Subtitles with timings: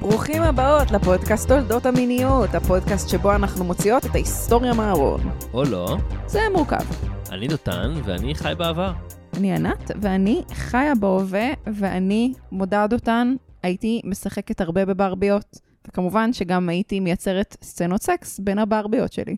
[0.00, 5.20] ברוכים הבאות לפודקאסט תולדות המיניות, הפודקאסט שבו אנחנו מוציאות את ההיסטוריה מהארון.
[5.54, 5.96] או לא.
[6.26, 6.84] זה מורכב.
[7.30, 8.92] אני דותן, ואני חי בעבר.
[9.36, 17.00] אני ענת, ואני חיה בהווה, ואני מודה דותן, הייתי משחקת הרבה בברביות, וכמובן שגם הייתי
[17.00, 19.36] מייצרת סצנות סקס בין הברביות שלי.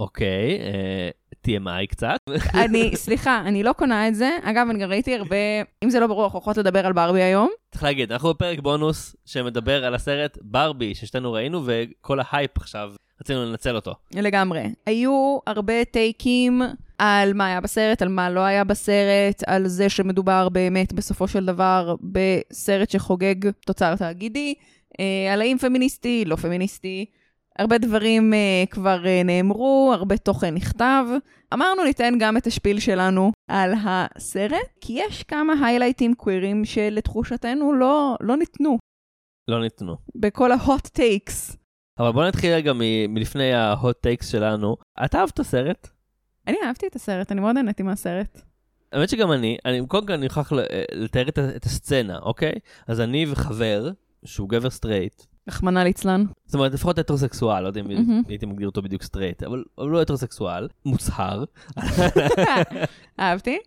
[0.00, 1.10] אוקיי, אה,
[1.46, 2.20] TMI קצת.
[2.64, 4.30] אני, סליחה, אני לא קונה את זה.
[4.42, 5.36] אגב, אני גם ראיתי הרבה,
[5.84, 7.48] אם זה לא ברור, אנחנו הולכות לדבר על ברבי היום.
[7.70, 12.90] צריך להגיד, אנחנו בפרק בונוס שמדבר על הסרט ברבי ששתינו ראינו, וכל ההייפ עכשיו,
[13.20, 13.94] רצינו לנצל אותו.
[14.14, 14.62] לגמרי.
[14.86, 16.62] היו הרבה טייקים
[16.98, 21.46] על מה היה בסרט, על מה לא היה בסרט, על זה שמדובר באמת בסופו של
[21.46, 24.54] דבר בסרט שחוגג תוצר תאגידי,
[25.00, 27.06] אה, על האם פמיניסטי, לא פמיניסטי.
[27.58, 31.04] הרבה דברים uh, כבר uh, נאמרו, הרבה תוכן נכתב.
[31.54, 38.16] אמרנו ניתן גם את השפיל שלנו על הסרט, כי יש כמה highlights קווירים שלתחושתנו לא,
[38.20, 38.78] לא ניתנו.
[39.48, 39.96] לא ניתנו.
[40.14, 41.56] בכל ה hot takes.
[41.98, 44.76] אבל בוא נתחיל רגע מ- מלפני ה hot takes שלנו.
[45.04, 45.88] את אהבת את הסרט?
[46.46, 48.40] אני אהבתי את הסרט, אני מאוד נהניתי מהסרט.
[48.92, 50.60] האמת שגם אני, אני קודם כל אני מוכרח ל-
[50.92, 52.52] לתאר את, את הסצנה, אוקיי?
[52.86, 53.90] אז אני וחבר,
[54.24, 56.24] שהוא גבר straight, רחמנא ליצלן.
[56.46, 57.86] זאת אומרת, לפחות הטרוסקסואל, לא יודע אם.
[58.28, 61.44] הייתי מגדיר אותו בדיוק straight, אבל אבל הוא לא הטרוסקסואל, מוצהר.
[63.20, 63.58] אהבתי.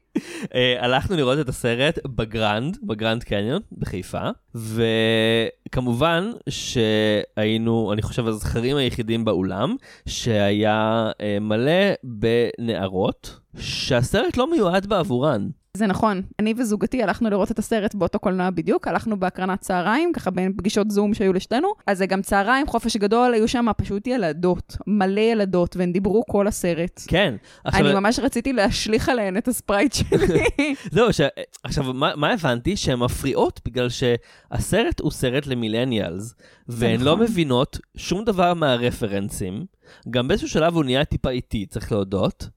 [0.56, 9.26] אה, הלכנו לראות את הסרט בגרנד, בגרנד קניון בחיפה, וכמובן שהיינו, אני חושב, הזכרים היחידים
[9.26, 15.50] באולם, שהיה אה, מלא בנערות, שהסרט לא מיועד בעבורן.
[15.80, 16.22] זה נכון.
[16.40, 20.92] אני וזוגתי הלכנו לראות את הסרט באותו קולנוע בדיוק, הלכנו בהקרנת צהריים, ככה בין פגישות
[20.92, 21.68] זום שהיו לשתינו.
[21.88, 26.48] אז זה גם צהריים, חופש גדול, היו שם פשוט ילדות, מלא ילדות, והן דיברו כל
[26.48, 27.02] הסרט.
[27.08, 27.36] כן.
[27.64, 30.44] עכשיו, אני ממש רציתי להשליך עליהן את הספרייט שלי.
[30.96, 31.22] זהו, ש...
[31.64, 32.78] עכשיו, מה, מה הבנתי?
[32.78, 36.36] שהן מפריעות בגלל שהסרט הוא סרט למילניאלס,
[36.68, 37.24] והן לא נכון.
[37.24, 39.66] מבינות שום דבר מהרפרנסים.
[40.10, 42.50] גם באיזשהו שלב הוא נהיה טיפה איטי, צריך להודות.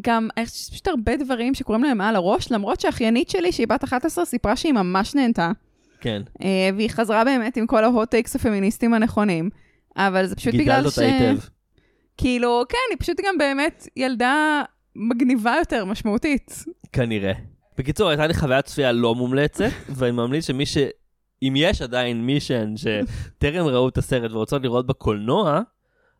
[0.00, 4.24] גם, יש פשוט הרבה דברים שקורים להם מעל הראש, למרות שאחיינית שלי, שהיא בת 11,
[4.24, 5.52] סיפרה שהיא ממש נהנתה.
[6.00, 6.22] כן.
[6.42, 9.50] אה, והיא חזרה באמת עם כל ההוט טייקס הפמיניסטים הנכונים.
[9.96, 10.98] אבל זה פשוט גידלת בגלל ש...
[10.98, 11.38] אותה היטב.
[12.16, 14.62] כאילו, כן, היא פשוט גם באמת ילדה
[14.96, 16.64] מגניבה יותר, משמעותית.
[16.92, 17.32] כנראה.
[17.78, 20.78] בקיצור, הייתה לי חוויית צפייה לא מומלצת, ואני ממליץ שמי ש...
[21.42, 25.60] אם יש עדיין מישן שטרם ראו את הסרט ורוצות לראות בקולנוע,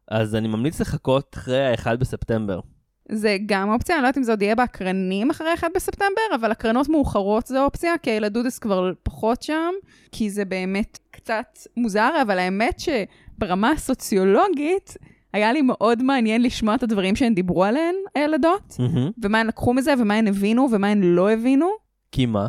[0.08, 2.60] אז אני ממליץ לחכות אחרי ה-1 בספטמבר.
[3.10, 6.50] זה גם אופציה, אני לא יודעת אם זה עוד יהיה באקרנים אחרי 1 בספטמבר, אבל
[6.50, 9.72] הקרנות מאוחרות זה אופציה, כי הילדודס כבר פחות שם,
[10.12, 14.96] כי זה באמת קצת מוזר, אבל האמת שברמה הסוציולוגית,
[15.32, 19.10] היה לי מאוד מעניין לשמוע את הדברים שהן דיברו עליהן, הילדות, מהמם.
[19.22, 21.68] ומה הן לקחו מזה, ומה הן הבינו, ומה הן לא הבינו.
[22.12, 22.46] כי מה?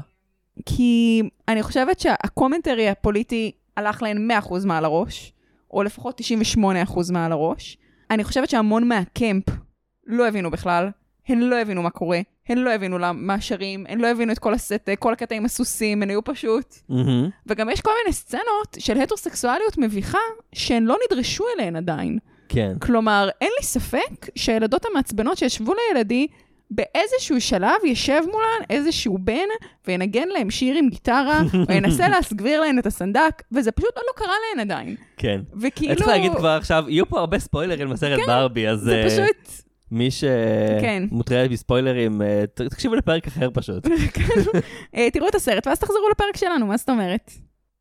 [0.65, 5.33] כי אני חושבת שה commentary הפוליטי הלך להן 100% מעל הראש,
[5.71, 6.21] או לפחות
[6.57, 6.61] 98%
[7.13, 7.77] מעל הראש.
[8.11, 9.43] אני חושבת שהמון מה camp
[10.09, 10.89] לא הבינו בכלל,
[11.27, 14.53] הן לא הבינו מה קורה, הן לא הבינו מה שרים, הן לא הבינו את כל
[14.53, 16.75] הסט, כל הקטע עם הסוסים, הן היו פשוט...
[16.89, 17.29] מהמם.
[17.47, 20.17] וגם יש כל מיני סצנות של הטרוסקסואליות מביכה,
[20.53, 22.19] שהן לא נדרשו אליהן עדיין.
[22.49, 22.73] כן.
[22.79, 26.27] כלומר, אין לי ספק שהילדות המעצבנות שישבו לידי,
[26.71, 29.47] באיזשהו שלב ישב מולן איזשהו בן
[29.87, 34.13] וינגן להם שיר עם גיטרה, או ינסה להסגביר להן את הסנדק, וזה פשוט עוד לא
[34.25, 34.95] קרה להן עדיין.
[35.17, 35.41] כן.
[35.61, 35.95] וכאילו...
[35.95, 39.68] צריך להגיד כבר עכשיו, יהיו פה הרבה ספוילרים בסרט ברבי, אז זה אה, פשוט...
[39.91, 40.09] מי
[40.81, 41.03] כן.
[41.09, 43.87] שמוטרד בספוילרים, אה, תקשיבו לפרק אחר פשוט.
[44.95, 47.31] אה, תראו את הסרט ואז תחזרו לפרק שלנו, מה זאת אומרת?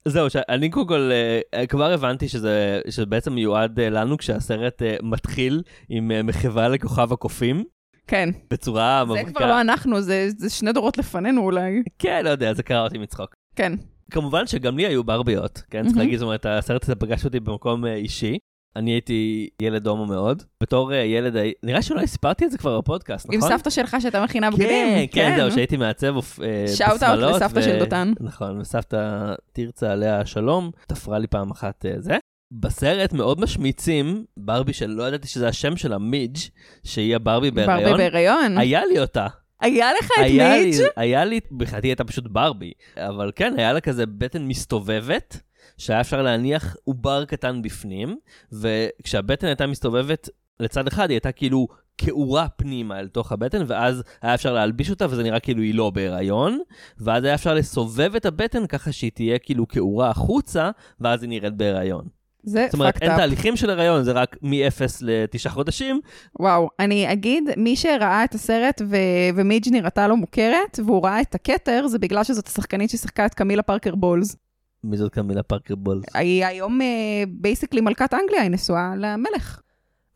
[0.04, 1.10] זהו, שאני קודם כל
[1.54, 7.64] אה, כבר הבנתי שזה שזה בעצם מיועד לנו כשהסרט מתחיל עם מחווה לכוכב הקופים,
[8.06, 8.28] כן.
[8.50, 9.32] בצורה זה מבריקה.
[9.32, 11.82] כבר לא אנחנו, זה זה שני דורות לפנינו אולי.
[11.98, 13.34] כן, לא יודע, זה קרה אותי מצחוק.
[13.56, 13.72] כן.
[14.10, 15.82] כמובן שגם לי היו ברביות, כן?
[15.82, 15.98] צריך מהמם.
[15.98, 18.38] להגיד, זאת אומרת, הסרט הזה פגש אותי במקום אישי.
[18.78, 20.42] אני הייתי ילד הומו מאוד.
[20.62, 23.50] בתור אה, ילד, נראה שאולי סיפרתי את זה כבר בפודקאסט, עם נכון?
[23.50, 24.69] סבתא שלך שהייתה מכינה בגדים.
[24.69, 28.12] כן, כן, זהו, שהייתי מעצב אה, שאוט אאוט בשמלות, לסבתא של דותן.
[28.20, 32.16] נכון, וסבתא תרצה עליה השלום, תפרה לי פעם אחת אה, זה.
[32.52, 36.38] בסרט מאוד משמיצים ברבי שלא ידעתי שזה השם שלה, מידג',
[36.84, 37.82] שהיא הברבי בהיריון.
[37.82, 38.58] ברבי בהיריון.
[38.58, 39.26] היה לי אותה.
[39.60, 40.76] היה לך את היה לי, מיץ'?
[40.96, 45.40] היה לי, בכלל הייתה פשוט ברבי, אבל כן, היה לה כזה בטן מסתובבת,
[45.76, 48.17] שהיה אפשר להניח עובר קטן בפנים,
[48.53, 50.29] וכשהבטן הייתה מסתובבת
[50.61, 51.69] לצד אחד, היא הייתה כאילו
[51.99, 55.91] כעורה פנימה אל תוך הבטן, ואז היה אפשר להלביש אותה, וזה נראה כאילו היא לא
[55.91, 56.59] בהיריון,
[56.99, 60.70] ואז היה אפשר לסובב את הבטן ככה שהיא תהיה כאילו כעורה החוצה,
[61.00, 62.05] ואז היא נראית בהיריון.
[62.43, 63.17] זה זאת אומרת, אין up.
[63.17, 66.00] תהליכים של הריון, זה רק מ-0 לתשעה חודשים.
[66.41, 71.35] וואו, אני אגיד, מי שראה את הסרט ו- ומידג' נראתה לו מוכרת, והוא ראה את
[71.35, 74.37] הכתר, זה בגלל שזאת השחקנית ששיחקה את קמילה פארקר בולס.
[74.84, 76.04] מי זאת קמילה פארקר בולס?
[76.14, 76.80] היא היום
[77.28, 79.60] basically מלכת אנגליה, היא נשואה למלך.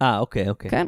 [0.02, 0.70] אה, אוקיי, אוקיי.
[0.70, 0.86] כן.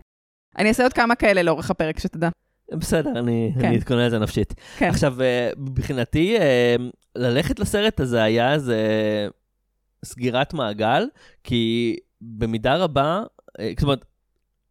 [0.58, 2.28] אני אעשה עוד כמה כאלה לאורך הפרק, שתדע.
[2.72, 3.66] בסדר, אני כן.
[3.66, 4.54] אני אתכונן לזה נפשית.
[4.78, 4.88] כן.
[4.88, 6.76] עכשיו, אה, מבחינתי, אה,
[7.16, 8.78] ללכת לסרט הזה היה איזה
[10.04, 11.06] סגירת מעגל,
[11.44, 13.22] כי במידה רבה,
[13.60, 14.04] אה, זאת אומרת,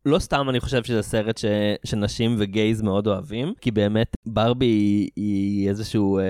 [0.05, 1.45] לא סתם אני חושב שזה סרט ש,
[1.85, 6.23] שנשים וגייז מאוד אוהבים, כי באמת ברבי היא, היא איזשהו אה,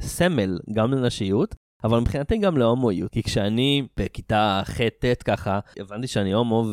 [0.00, 1.54] סמל גם לנשיות.
[1.84, 6.64] אבל מבחינתי גם להומואיות, כי כשאני בכיתה ח'-ט' ככה, הבנתי שאני הומו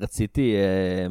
[0.00, 1.06] ורציתי אה,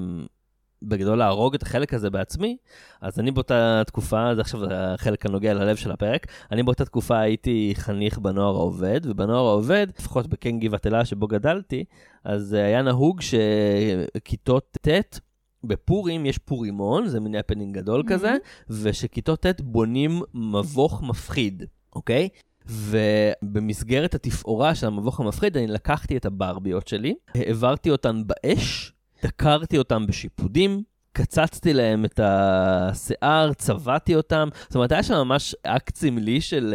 [0.81, 2.57] בגדול להרוג את החלק הזה בעצמי,
[3.01, 7.74] אז אני באותה תקופה, זה עכשיו החלק הנוגע ללב של הפרק, אני באותה תקופה הייתי
[7.75, 11.83] חניך בנוער העובד, ובנוער העובד, לפחות בקן גבעת אלה שבו גדלתי,
[12.24, 15.19] אז היה נהוג שכיתות ט'
[15.63, 18.10] בפורים יש פורימון, זה מין הפנינג גדול Mhm.
[18.10, 18.36] כזה,
[18.69, 21.63] ושכיתות ט' בונים מבוך מפחיד,
[21.95, 22.30] אוקיי?
[22.69, 28.94] ובמסגרת התפאורה של המבוך המפחיד, אני לקחתי את הברביות שלי, העברתי אותן באש,
[29.24, 30.83] דקרתי אותן בשיפודים,
[31.14, 34.50] קצצתי להם את השיער, צבעתי אותם.
[34.62, 36.74] זאת אומרת, היה שם ממש אקט סמלי של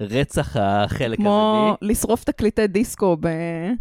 [0.00, 1.90] uh, רצח החלק כמו הרביעי.
[1.90, 3.28] לשרוף תקליטי דיסקו ב-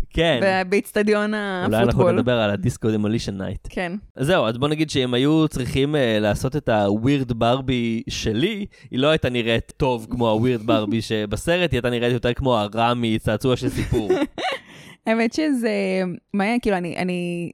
[0.10, 2.12] כן, באיצטדיון או לא יודעת פוטבול.
[2.12, 3.68] נדבר על ה Disco Demolition Night.
[3.69, 3.92] כן.
[4.19, 9.07] זהו, אז בוא נגיד שאם היו צריכים uh, לעשות את הווירד ברבי שלי, היא לא
[9.07, 13.69] הייתה נראית טוב כמו הווירד ברבי שבסרט, היא הייתה נראית יותר כמו הרע מצעצוע של
[13.69, 14.10] סיפור.
[15.07, 16.01] האמת שזה
[16.33, 17.51] מעניין, כאילו, אני, אני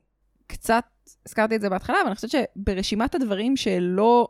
[0.48, 0.84] קצת
[1.28, 4.28] הזכרתי את זה בהתחלה, אבל אני חושבת שברשימת הדברים שלא,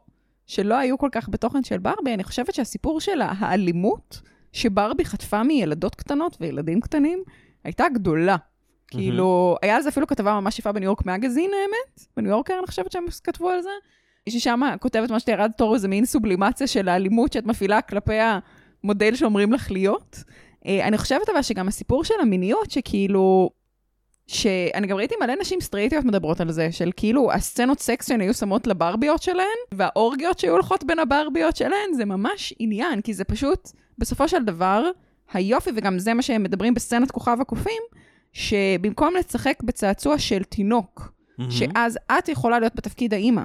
[0.48, 5.96] שלא היו כל כך בתוכן של ברבי, אני חושבת שהסיפור של האלימות שברבי חטפה מילדות
[5.96, 7.24] קטנות וילדים קטנים,
[7.64, 8.36] הייתה גדולה.
[8.88, 12.08] כאילו, היה על זה אפילו כתבה ממש יפה בניו יורק מגזין, האמת.
[12.18, 13.70] בניו יורקר, אני חושבת שהם כתבו על זה.
[14.30, 18.18] ששם כותבת מה שתיארה בתור איזה מין סובלימציה של האלימות שאת מפעילה כלפי
[18.84, 20.24] המודל שאומרים לך להיות.
[20.66, 23.50] אה, אני חושבת אבל שגם הסיפור של המיניות, שכאילו,
[24.28, 28.34] שאני גם ראיתי מלא נשים סטרייטיות מדברות על זה, של כאילו הסצנות סקס שהן היו
[28.34, 33.70] שמות לברביות שלהן, והאורגיות שהיו הולכות בין הברביות שלהן, זה ממש עניין, כי זה פשוט,
[33.98, 34.84] בסופו של דבר,
[35.34, 37.82] היופי, וגם זה מה שהם מדברים בסצנת כוכב הקופים,
[38.34, 41.14] שבמקום לשחק בצעצוע של תינוק,
[41.50, 43.44] שאז את יכולה להיות בתפקיד האימא.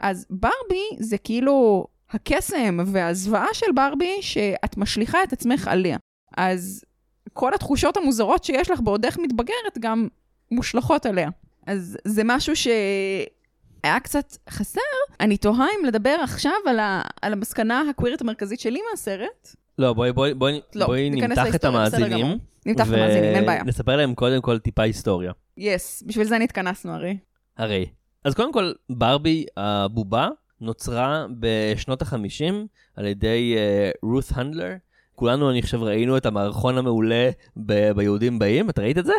[0.00, 5.96] אז ברבי זה כאילו הקסם והזוועה של ברבי, שאת משליכה את עצמך עליה.
[6.36, 6.84] אז
[7.32, 10.08] כל התחושות המוזרות שיש לך בעודך מתבגרת גם
[10.50, 11.30] מושלכות עליה.
[11.66, 14.80] אז זה משהו שהיה קצת חסר.
[15.20, 17.02] אני תוהה אם לדבר עכשיו על, ה...
[17.22, 19.54] על המסקנה הקווירית המרכזית שלי מהסרט.
[19.78, 22.38] לא, בואי, בואי, בואי, לא, בואי נמתח את המאזינים.
[22.66, 23.62] נמתח את המאזינים, אין בעיה.
[23.64, 25.32] ונספר להם קודם כל טיפה היסטוריה.
[25.56, 27.16] יס, בשביל זה נתכנסנו הרי.
[27.58, 27.86] הרי.
[28.24, 30.28] אז קודם כל, ברבי הבובה
[30.60, 32.54] נוצרה בשנות ה-50
[32.96, 33.56] על ידי
[34.02, 34.74] רות uh, הנדלר.
[35.22, 39.12] כולנו, אני חושב, ראינו את המערכון המעולה ב- ביהודים באים, את ראית את זה?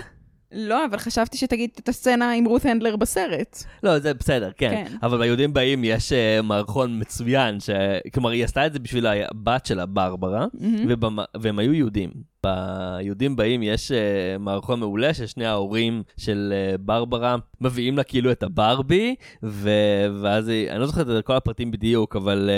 [0.52, 3.64] לא, אבל חשבתי שתגיד את הסצנה עם רות הנדלר בסרט.
[3.84, 4.70] לא, זה בסדר, כן.
[4.70, 4.96] כן.
[5.04, 7.70] אבל ביהודים באים יש uh, מערכון מצוין, ש...
[8.14, 10.86] כלומר, היא עשתה את זה בשביל הבת שלה, ברברה, מהמם.
[10.90, 11.18] ובמ...
[11.38, 12.12] והם היו יהודים.
[12.44, 13.96] ביהודים באים יש uh,
[14.40, 19.70] מערכון מעולה ששני ההורים של uh, ברברה מביאים לה כאילו את הברבי, ו...
[20.22, 22.50] ואז היא, אני לא זוכר את כל הפרטים בדיוק, אבל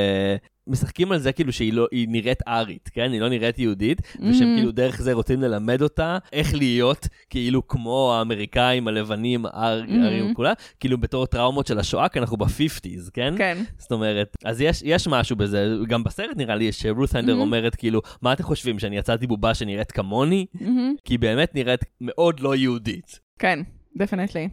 [0.42, 3.12] uh, משחקים על זה כאילו שהיא לא, היא נראית ארית, כן?
[3.12, 4.58] היא לא נראית יהודית, ושהם Mhm.
[4.58, 9.84] כאילו דרך זה רוצים ללמד אותה איך להיות כאילו כמו האמריקאים הלבנים, האר-.
[10.04, 13.34] הארים כולה, כאילו בתור טראומות של השואה, כי אנחנו ב-fifties, כן?
[13.38, 13.58] כן.
[13.78, 17.40] זאת אומרת, אז יש, יש משהו בזה, גם בסרט נראה לי שרות הנדלר Mhm.
[17.40, 20.46] אומרת כאילו, מה אתם חושבים, שאני יצרתי בובה שנראית כמוני?
[20.54, 20.96] מהמם.
[21.04, 23.20] כי היא באמת נראית מאוד לא יהודית.
[23.40, 23.60] כן,
[23.98, 24.50] definitely.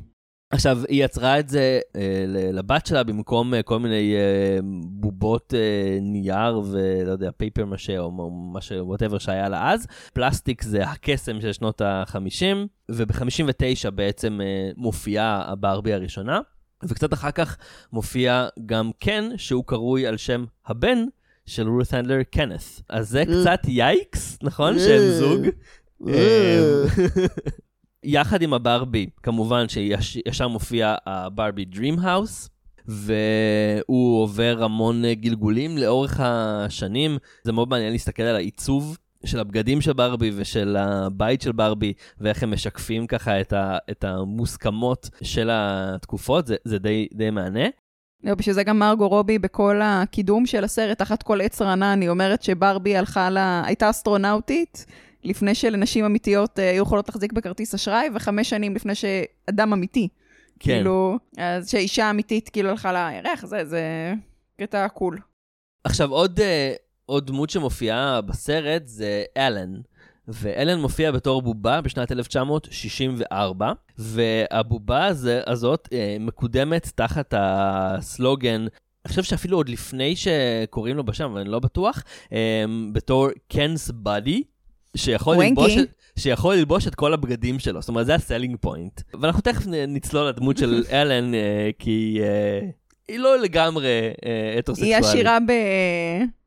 [0.52, 5.98] עכשיו, היא יצרה את זה אה, לבת שלה במקום אה, כל מיני אה, בובות אה,
[6.00, 8.72] נייר ולא יודע, papier-mâché או מה ש...
[8.80, 9.86] whatever שהיה לה אז.
[10.12, 12.56] פלסטיק זה הקסם של שנות ה-50,
[12.90, 16.40] וב-59 בעצם אה, מופיעה הברבי הראשונה,
[16.84, 17.56] וקצת אחר כך
[17.92, 20.98] מופיע גם קן, שהוא קרוי על שם הבן
[21.46, 22.82] של רות הנדלר, קנת.
[22.88, 24.78] אז זה קצת יאיקס, נכון?
[24.78, 25.46] שהם זוג.
[26.08, 26.84] אה,
[28.04, 32.48] יחד עם הברבי, כמובן שישר מופיע הברבי Dream House,
[32.86, 37.18] והוא עובר המון אה, גלגולים לאורך השנים.
[37.44, 42.42] זה מאוד מעניין להסתכל על העיצוב של הבגדים של ברבי ושל הבית של ברבי, ואיך
[42.42, 47.64] הם משקפים ככה את, ה, את המוסכמות של התקופות, זה, זה די, די מענה.
[48.24, 52.08] לא, בשביל זה גם מרגו רובי בכל הקידום של הסרט, תחת כל עץ רענן, היא
[52.08, 54.86] אומרת שברבי הלכה לה, הייתה אסטרונאוטית,
[55.24, 60.08] לפני שלנשים אמיתיות אה, היו יכולות להחזיק בכרטיס אשראי, וחמש שנים לפני שאדם אמיתי.
[60.58, 60.72] כן.
[60.72, 64.12] כאילו, אז שאישה אמיתית כאילו הלכה לירח, זה, זה
[64.60, 65.18] קטע קול.
[65.84, 66.72] עכשיו, עוד, אה,
[67.06, 69.80] עוד דמות שמופיעה בסרט זה אלן.
[70.28, 78.66] ואלן מופיע בתור בובה בשנת 1964, והבובה הזה, הזאת אה, מקודמת תחת הסלוגן
[79.04, 82.02] אני חושב שאפילו עוד לפני שקוראים לו בשם, אבל אני לא בטוח,
[82.32, 84.42] אה, בתור Ken's buddy,
[84.96, 85.72] שיכול ללבוש,
[86.18, 89.00] שיכול ללבוש את כל הבגדים שלו, זאת אומרת, זה ה selling point.
[89.20, 92.18] ואנחנו תכף נצלול לדמות של אלן, אה, כי
[93.08, 93.88] היא לא לגמרי
[94.26, 95.04] אה, היא הטרוסקסואלית.
[95.04, 95.38] עשירה.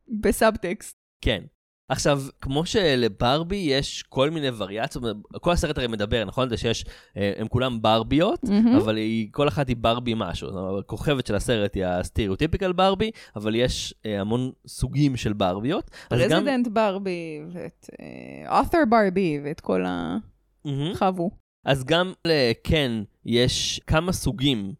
[0.08, 0.96] בסאבטקסט.
[1.20, 1.42] כן.
[1.88, 5.04] עכשיו, כמו שלברבי יש כל מיני וריאציות,
[5.40, 6.48] כל הסרט הרי מדבר, נכון?
[6.48, 6.84] זה שיש,
[7.16, 8.76] אה, הם כולם ברביות, מהמם.
[8.76, 10.78] אבל היא, כל אחת היא ברבי משהו.
[10.78, 15.90] הכוכבת של הסרט היא ה stereotypical Barbie, אבל יש אה, המון סוגים של ברביות.
[16.10, 17.90] אז גם- president Barbie, ואת
[18.48, 20.90] author Barbie, ואת כל מהמם.
[20.92, 21.30] החבו.
[21.64, 24.72] אז גם לקן יש כמה סוגים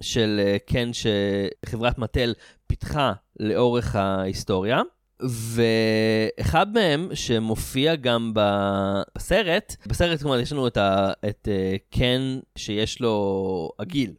[0.00, 2.34] של אה, קן שחברת מטל
[2.66, 4.82] פיתחה לאורך ההיסטוריה,
[5.20, 13.00] ואחד מהם שמופיע גם בסרט, בסרט כלומר יש לנו את, ה, את אה, קן שיש
[13.00, 14.14] לו עגיל.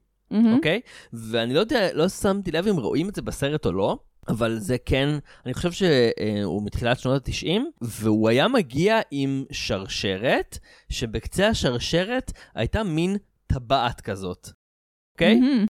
[0.55, 0.81] אוקיי?
[1.13, 3.97] ואני לא יודע, לא שמתי לב אם רואים את זה בסרט או לא.
[4.27, 5.09] אבל זה כן,
[5.45, 10.57] אני חושב שהוא מתחילת שנות ה-90, והוא היה מגיע עם שרשרת,
[10.89, 14.49] שבקצה השרשרת הייתה מין טבעת כזאת,
[15.13, 15.35] אוקיי?
[15.35, 15.65] מהמם.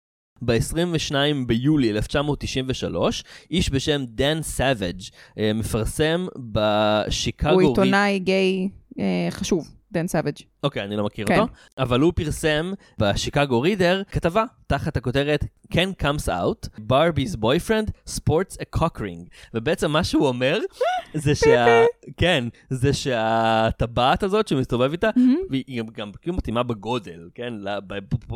[0.46, 1.14] ב-22
[1.46, 5.00] ביולי 1993, איש בשם דן סאביג'
[5.38, 7.50] אה, מפרסם בשיקגו...
[7.50, 10.36] הוא עיתונאי גיי אה, חשוב, דן סאביג'.
[10.62, 11.40] אוקיי, אני לא מכיר כן.
[11.40, 17.90] אותו, אבל הוא פרסם ב Chicago Reader כתבה תחת הכותרת Ken comes out, Barbie's boyfriend
[18.08, 19.28] sports a cock ring.
[19.54, 20.58] ובעצם מה שהוא אומר
[21.14, 21.84] זה שה...
[22.16, 25.10] כן, זה שהטבעת הזאת שהוא מסתובב איתה.
[25.50, 27.54] והיא גם, כאילו מתאימה בגודל, כן?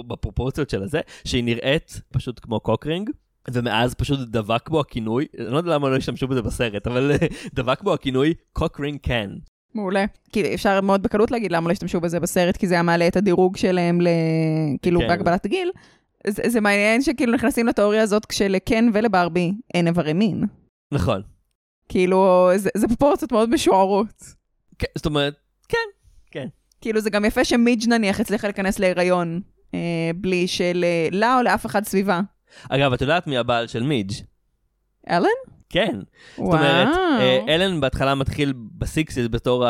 [0.09, 3.11] בפרופורציות של הזה, שהיא נראית פשוט כמו cock ring.
[3.53, 7.13] ומאז פשוט דבק בו הכינוי, אני לא יודע למה לא השתמשו בזה בסרט, אבל
[7.55, 9.31] דבק בו הכינוי cock ring Ken.
[9.79, 10.05] מעולה.
[10.33, 13.17] כאילו, אפשר מאוד בקלות להגיד למה לא השתמשו בזה בסרט, כי זה היה מעלה את
[13.17, 14.09] הדירוג שלהם ל...
[14.83, 15.09] כאילו, כן.
[15.09, 15.71] בהגבלת הגיל.
[16.27, 20.45] זה, זה מעניין שכאילו נכנסים לתיאוריה הזאת כשלקן ולברבי אין איברי מין.
[20.93, 21.23] נכון.
[21.89, 24.23] כאילו, זה, זה פרופורציות מאוד משוערות.
[24.79, 25.35] כן, זאת אומרת,
[26.81, 29.41] כאילו, זה גם יפה שמידג' נניח הצליחה להיכנס להיריון,
[29.75, 30.85] אה, בלי של...
[30.85, 32.21] אה, לה או לאף אחד סביבה.
[32.69, 34.15] אגב, את יודעת מי הבעל של מידג'?
[35.11, 35.58] אלן?
[35.71, 35.97] כן.
[36.37, 39.65] זאת אומרת, אה, אלן בהתחלה מתחיל בסיקסיס בתור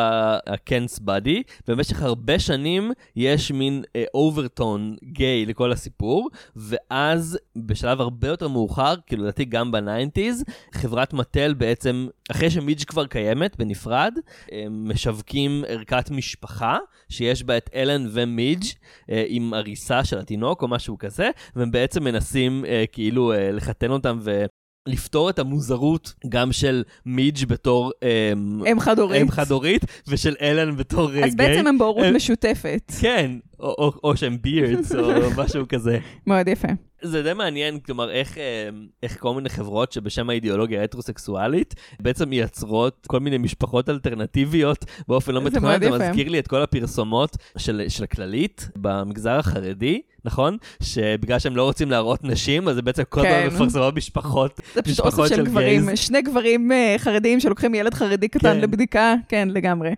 [0.47, 3.83] הקנס בדי, במשך הרבה שנים יש מין
[4.15, 11.13] אוברטון גיי לכל הסיפור, ואז בשלב הרבה יותר מאוחר, כאילו לדעתי גם ב nineties, חברת
[11.13, 14.15] מטל בעצם, אחרי שמידג' כבר קיימת בנפרד,
[14.53, 16.79] הם משווקים ערכת משפחה,
[17.09, 18.65] שיש בה את אלן ומידג'
[19.11, 23.91] אה, עם עריסה של התינוק או משהו כזה, והם בעצם מנסים אה, כאילו אה, לחתן
[23.91, 24.45] אותם ו...
[24.89, 29.23] לפתור את המוזרות גם של מידג' בתור אמ, אם חד-הורית.
[29.23, 31.49] אם חד-הורית, ושל אלן בתור אה, אז גיי.
[31.49, 32.93] בעצם הם בהורות אה, משותפת.
[33.01, 33.31] כן,
[33.61, 35.11] או, או, או שהם בירדס או
[35.43, 35.99] משהו כזה.
[36.27, 36.69] מאוד יפה.
[37.03, 43.07] זה די מעניין, כלומר, איך, אמ, איך כל מיני חברות שבשם האידיאולוגיה ההטרוסקסואלית, בעצם מייצרות
[43.07, 45.81] כל מיני משפחות אלטרנטיביות באופן לא מתוכנן.
[45.81, 46.09] מאוד זה.
[46.11, 50.57] מזכיר לי את כל הפרסומות של, של הכללית במגזר החרדי, נכון?
[50.83, 53.43] שבגלל שהם לא רוצים להראות נשים, אז זה בעצם כל כן.
[53.47, 54.61] הזמן מפרסמות משפחות.
[54.75, 55.99] זה פשוט משפחות אוסף של של גברים, גייז.
[55.99, 58.61] שני גברים אה, חרדים שלוקחים ילד חרדי קטן כן.
[58.61, 59.91] לבדיקה, כן, לגמרי.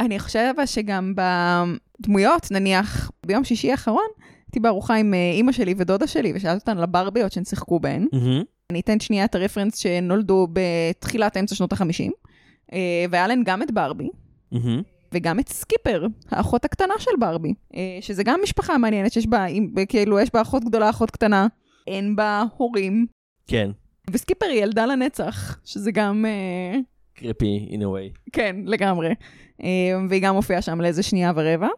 [0.00, 1.14] אני חושבת שגם
[2.00, 4.06] בדמויות, נניח, ביום שישי האחרון,
[4.46, 8.06] הייתי בארוחה עם אה, אימא שלי ודודה שלי, ושאלתי אותן על הברביות שהן שיחקו בהן.
[8.12, 8.42] מהמם.
[8.70, 12.10] אני אתן שנייה את הרפרנס שנולדו בתחילת אמצע שנות ה-50,
[13.10, 14.08] והיה להן גם את ברבי,
[14.52, 14.82] מהמם.
[15.12, 19.46] וגם את סקיפר, האחות הקטנה של ברבי, אה, שזה גם משפחה מעניינת שיש בה,
[19.88, 21.46] כאילו, יש בה אחות גדולה, אחות קטנה,
[21.86, 23.06] אין בה הורים,
[23.46, 23.70] כן,
[24.10, 26.78] וסקיפר היא ילדה לנצח, שזה גם, אה,
[27.14, 28.18] קריפי in a way.
[28.32, 29.14] כן, לגמרי.
[29.62, 29.68] אה,
[30.08, 31.68] והיא גם מופיעה שם לאיזה שנייה ורבע.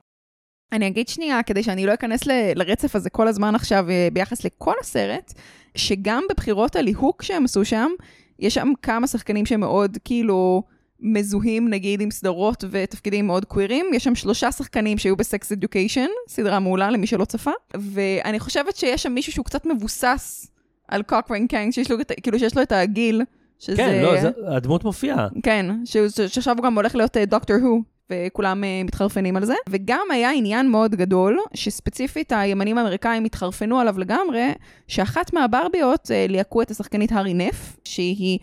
[0.72, 4.44] אני אגיד שנייה, כדי שאני לא אכנס ל- לרצף הזה כל הזמן עכשיו אה, ביחס
[4.44, 5.32] לכל הסרט,
[5.75, 7.90] שגם בבחירות הליהוק שהם עשו שם,
[8.38, 10.62] יש שם כמה שחקנים שמאוד כאילו
[11.02, 13.87] מזוהים נגיד עם סדרות ותפקידים מאוד קווירים.
[13.95, 19.02] יש שם שלושה שחקנים שהיו בסקס אדיוקיישן, סדרה מעולה למי שלא צפה, ואני חושבת שיש
[19.02, 20.47] שם מישהו שהוא קצת מבוסס
[20.88, 23.23] על קוקרן קנג, שיש לו, כאילו שיש לו את הגיל.
[23.59, 23.76] שזה...
[23.76, 25.28] כן, לא, זה- הדמות מופיעה.
[25.42, 25.66] כן,
[26.28, 29.54] שעכשיו הוא גם הולך להיות דוקטור הו, וכולם אה, מתחרפנים על זה.
[29.69, 34.49] וגם היה עניין מאוד גדול, שספציפית הימנים האמריקאים התחרפנו עליו לגמרי,
[34.88, 38.38] שאחת מהברביות אה, ליהקו את השחקנית הארי נף, שהיא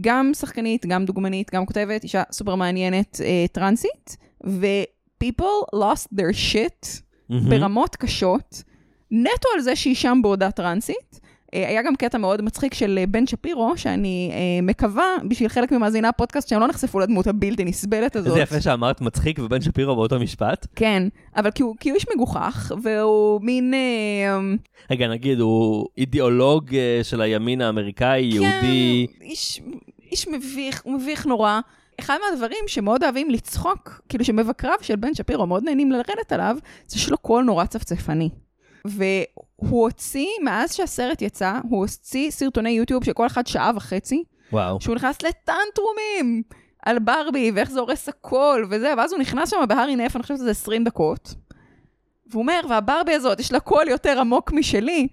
[0.00, 4.16] גם שחקנית, גם דוגמנית, גם כותבת, אישה סופר מעניינת אה, טרנסית,
[4.46, 7.50] ו-people lost their shit מהמם.
[7.50, 8.62] ברמות קשות,
[9.10, 11.20] נטו על זה שהיא שם בעודה טרנסית.
[11.54, 15.72] אה, היה גם קטע מאוד מצחיק של אה, בן שפירו, שאני אה, מקווה, בשביל חלק
[15.72, 18.28] ממאזיני הפודקאסט, שהם לא נחשפו לדמות הבלתי נסבלת הזאת.
[18.28, 20.66] איזה יפה שאמרת מצחיק ובן שפירו באותו משפט.
[20.76, 21.02] כן,
[21.36, 23.74] אבל כי הוא, כי הוא איש מגוחך, והוא מין...
[24.90, 26.70] רגע, נגיד, הוא אידיאולוג
[27.02, 29.06] של הימין האמריקאי, יהודי.
[29.18, 29.60] כן, איש,
[30.10, 31.60] איש מביך, הוא מביך נורא.
[32.00, 36.98] אחד מהדברים שמאוד אוהבים לצחוק, כאילו שמבקריו של בן שפירו מאוד נהנים לרדת עליו, זה
[36.98, 38.28] שיש לו קול נורא צפצפני.
[38.84, 44.80] והוא הוציא, מאז שהסרט יצא, הוא הוציא סרטוני יוטיוב של כל אחד שעה וחצי, וואו.
[44.80, 46.42] שהוא נכנס ל tantrumים
[46.82, 50.38] על ברבי, ואיך זה הורס הכל, וזה, ואז הוא נכנס שם בהארי נף, אני חושבת
[50.38, 51.34] שזה 20 דקות.
[52.26, 55.08] והוא אומר, והברבי הזאת, יש לה קול יותר עמוק משלי.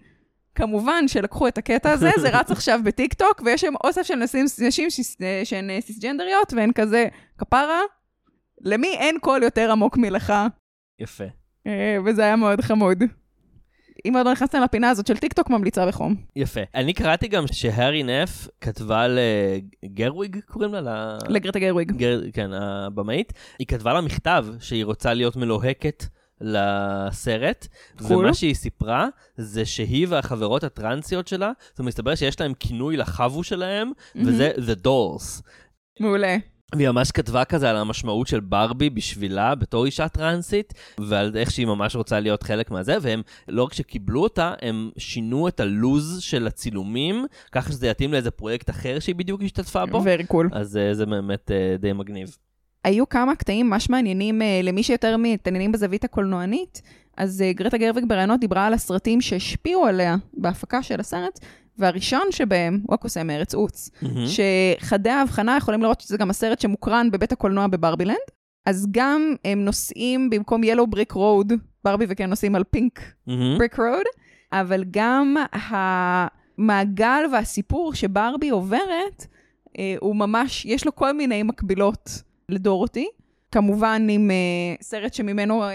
[0.56, 4.88] כמובן שלקחו את הקטע הזה, זה רץ עכשיו בטיקטוק, ויש שם אוסף של נשים, נשים
[5.22, 7.82] אה, שהן אה, סיסג'נדריות, והן כזה, כפרה,
[8.62, 10.34] למי אין קול יותר עמוק מלך?
[11.00, 11.24] יפה.
[11.68, 13.04] אה, וזה היה מאוד חמוד.
[14.08, 16.16] אם עוד לא נכנסתם לפינה הזאת של טיקטוק, ממליצה בחום.
[16.36, 16.62] יפה.
[16.76, 21.18] אני קראתי גם שהארי נף כתבה לגרוויג, קוראים לה?
[21.30, 21.92] לגרטה גרוויג.
[21.92, 22.22] גר...
[22.34, 23.34] כן, הבמאית.
[23.60, 26.06] היא כתבה לה מכתב שהיא רוצה להיות מלוהקת
[26.42, 27.68] לסרט,
[28.08, 28.18] cool.
[28.18, 33.44] ומה שהיא סיפרה זה שהיא והחברות הטרנסיות שלה, זאת אומרת, מסתבר שיש להם כינוי לחבורה
[33.44, 35.42] שלהם, וזה The Dolls.
[36.00, 36.38] מעולה.
[36.76, 41.68] והיא ממש כתבה כזה על המשמעות של ברבי בשבילה בתור אישה טרנסית, ועל איך שהיא
[41.68, 46.48] ממש רוצה להיות חלק מהזה, והם לא רק שקיבלו אותה, הם שינו את הלוז של
[46.48, 50.04] הצילומים, ככה שזה יתאים לאיזה פרויקט אחר שהיא בדיוק השתתפה בו.
[50.04, 50.48] very cool.
[50.52, 52.38] אז אה, זה באמת אה, די מגניב.
[52.84, 56.82] היו כמה קטעים ממש מעניינים אה, למי שיותר מתעניינים בזווית הקולנוענית.
[57.18, 61.40] אז גרטה גרוויג בראיונות דיברה על הסרטים שהשפיעו עליה בהפקה של הסרט,
[61.80, 63.90] והראשון שבהם הוא הקוסם מארץ עוץ.
[64.02, 64.26] מהמם.
[64.28, 68.18] שחדי ההבחנה יכולים לראות שזה גם הסרט שמוקרן בבית הקולנוע בברבילנד.
[68.66, 71.54] אז גם הם נוסעים במקום Yellow Brick Road,
[71.84, 73.02] ברבי וקן נוסעים על Pink.
[73.58, 74.06] Brick Road,
[74.52, 79.28] אבל גם המעגל והסיפור שברבי עוברת,
[79.80, 83.08] אה, הוא ממש, יש לו כל מיני מקבילות לדורותי.
[83.52, 85.70] כמובן עם אה, סרט שממנו אה,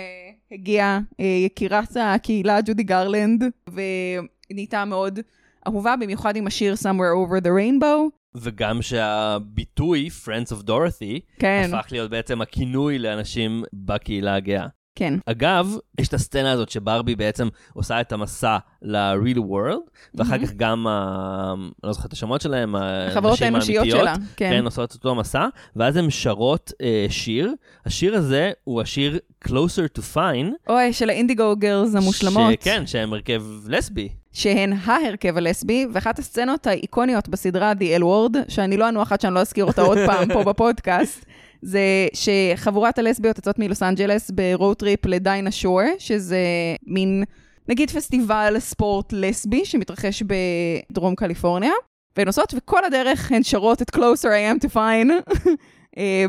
[0.52, 5.18] הגיעה אה, יקירת הקהילה ג'ודי גרלנד, ונהייתה מאוד
[5.66, 6.84] אהובה, במיוחד עם השיר Somewhere
[7.28, 8.10] Over the Rainbow.
[8.34, 14.66] וגם שהביטוי Friends of Dorothy כן, הפך להיות בעצם הכינוי לאנשים בקהילה הגאה.
[14.94, 15.14] כן.
[15.26, 20.46] אגב, יש את הסצנה הזאת שברבי בעצם עושה את המסע ל-real world, ואחר מהמם.
[20.46, 24.50] כך גם, ה- לא זוכר את השמות שלהם, החברות האנושיות שלה, כן.
[24.50, 25.46] כן, עושות אותו מסע,
[25.76, 27.54] ואז הן שרות אה, שיר.
[27.86, 30.46] השיר הזה הוא השיר Closer to Fine.
[30.68, 32.52] אוי, של ה Indigo Girls המושלמות.
[32.60, 34.08] שכן, שהם הרכב לסבי.
[34.32, 39.34] שהן ההרכב הלסבי, ואחת הסצנות האיקוניות בסדרה The L Word, שאני לא אנוח עד שאני
[39.34, 41.24] לא אזכיר אותה עוד פעם פה בפודקאסט,
[41.62, 46.40] זה שחבורת הלסביות יוצאות מלוס אנג'לס ב road trip ל Dinah Shore, שזה
[46.86, 47.24] מין,
[47.68, 51.72] נגיד פסטיבל ספורט לסבי שמתרחש בדרום קליפורניה,
[52.16, 55.10] והן נוסעות וכל הדרך הן שרות את Closer I am to fine,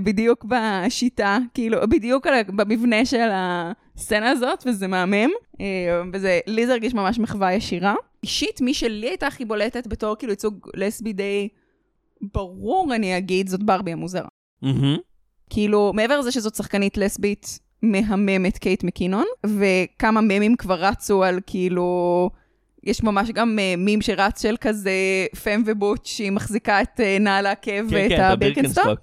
[0.04, 5.30] בדיוק בשיטה, כאילו, בדיוק במבנה של הסצנה הזאת, וזה מהמם.
[5.62, 7.96] אה, וזה, לי זה הרגיש ממש מחווה ישירה.
[8.24, 11.48] אישית, מי שלי הייתה הכי בולטת בתור כאילו ייצוג לסבי די
[12.34, 14.28] ברור, אני אגיד, זאת ברבי המוזרה.
[14.62, 14.98] מהמם.
[15.50, 22.30] כאילו, מעבר לזה שזאת שחקנית לסבית מהממת קייט מקינון, וכמה ממים כבר רצו על כאילו...
[22.84, 24.92] יש ממש גם uh, מים שרץ של כזה
[25.44, 29.00] פם ובוט שהיא מחזיקה את uh, נעל העקב כן, ואת כן, הבירקנסטוק.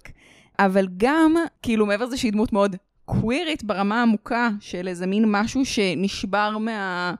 [0.64, 5.64] אבל גם, כאילו, מעבר לזה שהיא דמות מאוד קווירית ברמה העמוקה של איזה מין משהו
[5.64, 7.14] שנשבר מה...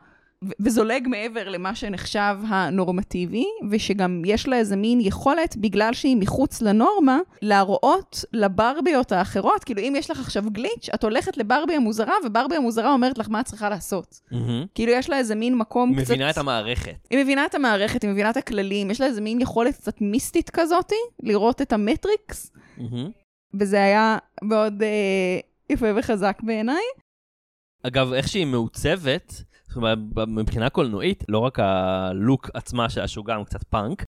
[0.61, 7.19] וזולג מעבר למה שנחשב הנורמטיבי, ושגם יש לה איזה מין יכולת, בגלל שהיא מחוץ לנורמה,
[7.43, 12.93] להראות לברביות האחרות, כאילו אם יש לך עכשיו גליץ', את הולכת לברבי המוזרה, וברבי המוזרה
[12.93, 14.21] אומרת לך מה את צריכה לעשות.
[14.31, 14.65] מהמם.
[14.75, 16.11] כאילו יש לה איזה מין מקום קצת...
[16.11, 17.07] מבינה את המערכת.
[17.11, 20.51] היא מבינה את המערכת, היא מבינה את הכללים, יש לה איזה מין יכולת קצת מיסטית
[20.51, 23.11] כזאתי, לראות את המטריקס, מהמם.
[23.55, 26.83] וזה היה מאוד אה, יפה וחזק בעיניי.
[27.83, 29.43] אגב, איך שהיא מעוצבת,
[30.29, 34.05] מבחינה קולנועית, לא רק הלוק עצמה שלה, שהוא גם קצת פאנק.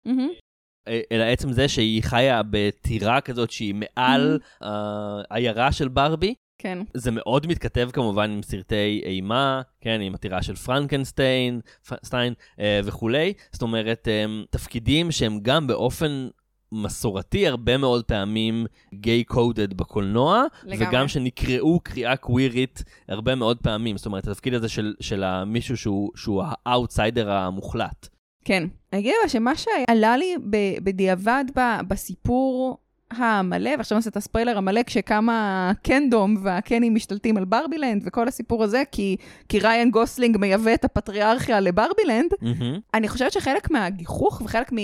[0.88, 6.78] אה, אלא עצם זה שהיא חיה בטירה כזאת שהיא מעל העיירה של ברבי, כן.
[6.94, 12.80] זה מאוד מתכתב כמובן עם סרטי אימה, כן, עם הטירה של פרנקנסטיין פ- סטיין, אה,
[12.84, 13.32] וכולי.
[13.52, 16.28] זאת אומרת, אה, תפקידים שהם גם באופן
[16.72, 20.88] מסורתי הרבה מאוד פעמים gay coded בקולנוע, לגמרי.
[20.88, 23.96] וגם שנקראו קריאה קווירית הרבה מאוד פעמים.
[23.96, 28.08] זאת אומרת, התפקיד הזה של, של מישהו שהוא, שהוא האאוטסיידר המוחלט.
[28.44, 28.64] כן.
[28.92, 32.78] אני אגיד אבל שמה שעלה לי ב- בדיעבד ב- בסיפור
[33.10, 38.82] המלא, ועכשיו נעשה את הספוילר המלא, כשקמה Kendom והקנים משתלטים על ברבילנד וכל הסיפור הזה,
[38.92, 39.16] כי,
[39.48, 42.78] כי ריין גוסלינג מייבא את הפטריארכיה לברבילנד, מהמם.
[42.94, 44.76] אני חושבת שחלק מהגיחוך וחלק מ...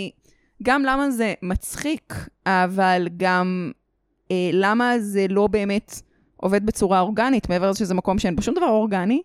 [0.62, 2.14] גם למה זה מצחיק,
[2.46, 3.72] אבל גם
[4.31, 6.03] אה, למה זה לא באמת
[6.37, 9.22] עובד בצורה אורגנית, מעבר לזה שזה מקום שאין בו שום דבר אורגני,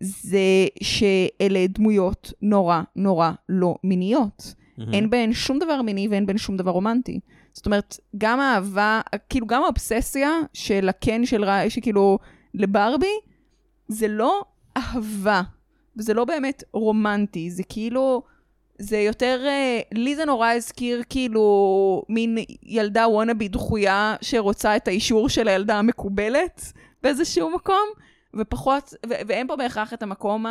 [0.00, 4.54] זה שאלה דמויות נורא נורא לא מיניות.
[4.78, 4.94] מהמם.
[4.94, 7.20] אין בהן שום דבר מיני ואין בהן שום דבר רומנטי.
[7.52, 12.18] זאת אומרת, גם האהבה, כאילו גם האובססיה של הקן של ריין, שכאילו
[12.54, 13.14] לברבי,
[13.88, 14.42] זה לא
[14.76, 15.42] אהבה,
[15.96, 18.22] וזה לא באמת רומנטי, זה כאילו,
[18.82, 25.28] זה יותר, אה, לי זה נורא הזכיר כאילו מין ילדה וונאבי דחויה שרוצה את האישור
[25.28, 27.88] של הילדה המקובלת באיזשהו מקום,
[28.34, 30.46] ופחות, ו- ואין פה בהכרח את המקום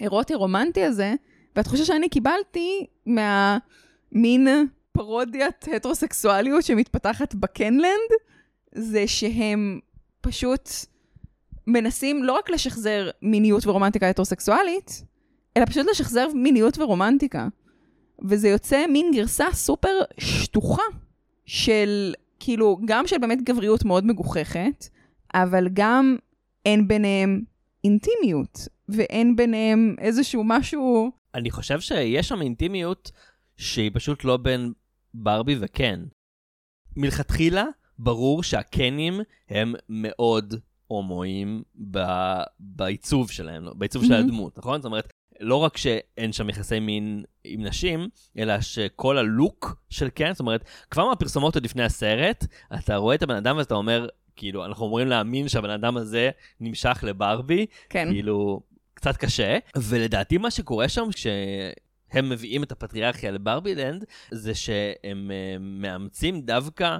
[0.00, 1.14] האירוטי-רומנטי הזה,
[1.56, 4.48] והתחושה שאני קיבלתי מהמין
[4.92, 8.10] פרודיית הטרוסקסואליות שמתפתחת בקנלנד,
[8.74, 9.80] זה שהם
[10.20, 10.70] פשוט
[11.66, 15.02] מנסים לא רק לשחזר מיניות ורומנטיקה הטרוסקסואלית,
[15.56, 17.48] אלא פשוט לשחזר מיניות ורומנטיקה.
[18.28, 20.82] וזה יוצא מין גרסה סופר שטוחה
[21.46, 24.88] של, כאילו, גם של באמת גבריות מאוד מגוחכת,
[25.34, 26.16] אבל גם
[26.64, 27.42] אין ביניהם
[27.84, 31.10] אינטימיות, ואין ביניהם איזשהו משהו...
[31.34, 33.10] אני חושב שיש שם אינטימיות
[33.56, 34.72] שהיא פשוט לא בין
[35.14, 36.04] ברבי וקן.
[36.96, 37.64] מלכתחילה,
[37.98, 40.54] ברור שהקנים הם מאוד
[40.86, 44.24] הומואים ב- בעיצוב שלהם, בעיצוב של מהמם.
[44.24, 44.80] הדמות, נכון?
[44.80, 50.32] זאת אומרת, לא רק שאין שם יחסי מין עם נשים, אלא שכל הלוק של קן,
[50.32, 54.64] זאת אומרת, כבר מהפרסומות עוד לפני הסרט, אתה רואה את הבן אדם ואתה אומר, כאילו,
[54.64, 58.08] אנחנו אמורים להאמין שהבן אדם הזה נמשך לברבי, כן.
[58.10, 58.60] כאילו,
[58.94, 59.58] קצת קשה.
[59.76, 66.98] ולדעתי מה שקורה שם, כשהם מביאים את הפטריארכיה לברבילנד, זה שהם אה, מאמצים דווקא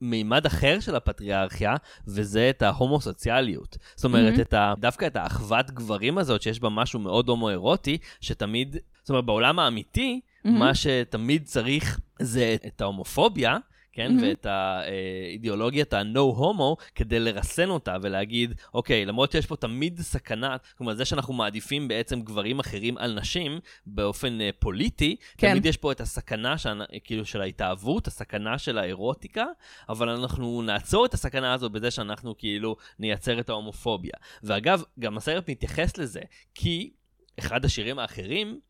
[0.00, 1.76] מימד אחר של הפטריארכיה,
[2.06, 3.76] וזה את ההומוסוציאליות.
[3.96, 4.40] זאת אומרת, מהמם.
[4.40, 9.24] את ה, דווקא את האחוות גברים הזאת, שיש בה משהו מאוד הומואירוטי, שתמיד, זאת אומרת,
[9.24, 10.58] בעולם האמיתי, מהמם.
[10.58, 13.56] מה שתמיד צריך זה את ההומופוביה,
[13.94, 14.14] כן?
[14.14, 14.28] מהמם.
[14.28, 20.94] ואת האידיאולוגיית ה-no homo, כדי לרסן אותה ולהגיד, אוקיי, למרות שיש פה תמיד סכנה, כלומר,
[20.94, 25.50] זה שאנחנו מעדיפים בעצם גברים אחרים על נשים באופן אה, פוליטי, כן.
[25.50, 29.44] תמיד יש פה את הסכנה של, כאילו של ההתאהבות, הסכנה של האירוטיקה,
[29.88, 34.14] אבל אנחנו נעצור את הסכנה הזו בזה שאנחנו כאילו נייצר את ההומופוביה.
[34.42, 36.20] ואגב, גם הסרט מתייחס לזה,
[36.54, 36.90] כי
[37.38, 38.60] אחד השירים האחרים,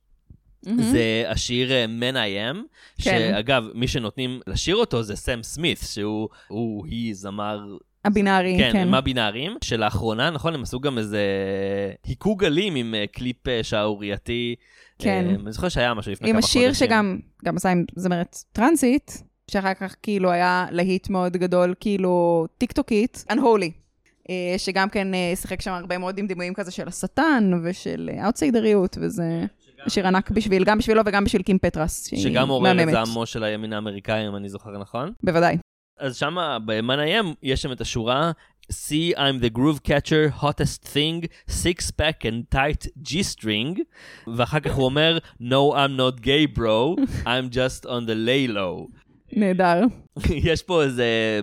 [0.67, 0.83] מהמם.
[0.83, 2.59] זה השיר אה, Man I Am,
[3.03, 3.19] כן.
[3.33, 7.61] שאגב, מי שנותנים לשיר אותו זה סם סמית, שהוא, הוא, היא זמר,
[8.05, 8.79] הבינארי, כן, כן.
[8.79, 11.23] הם הבינאריים, שלאחרונה, נכון, הם עשו גם איזה
[12.07, 14.55] היכו גלים עם אה, קליפ אה, שערורייתי.
[14.99, 15.27] כן.
[15.43, 16.63] אני זוכר שהיה משהו לפני עם כמה חודשים.
[16.63, 22.47] השיר שגם גם עשה עם זמרת טרנסית, שאחר כך כאילו היה להיט מאוד גדול, כאילו
[22.59, 23.71] טיקטוקית, Unholy,
[24.59, 29.45] שגם כן שיחק שם הרבה מאוד עם דימויים כזה של השטן ושל אאוטסיידריות, וזה
[29.89, 32.89] שיר ענק בשביל, גם בשבילו וגם בשביל קים פטרס, שהיא שגם עורר את.
[32.91, 35.13] זעמו של הימין האמריקאי, אם אני זוכר נכון.
[35.23, 35.59] בוודאי.
[35.99, 38.33] אז שם ב-Man I Am יש שם את השורה
[38.73, 43.81] See, I'm the groove catcher, hottest thing, six pack and tight G-string,
[44.37, 48.89] ואחר כך הוא אומר, No, I'm not gay, bro, I'm just on the lay low.
[49.33, 49.81] נהדר.
[50.51, 51.41] יש פה איזה...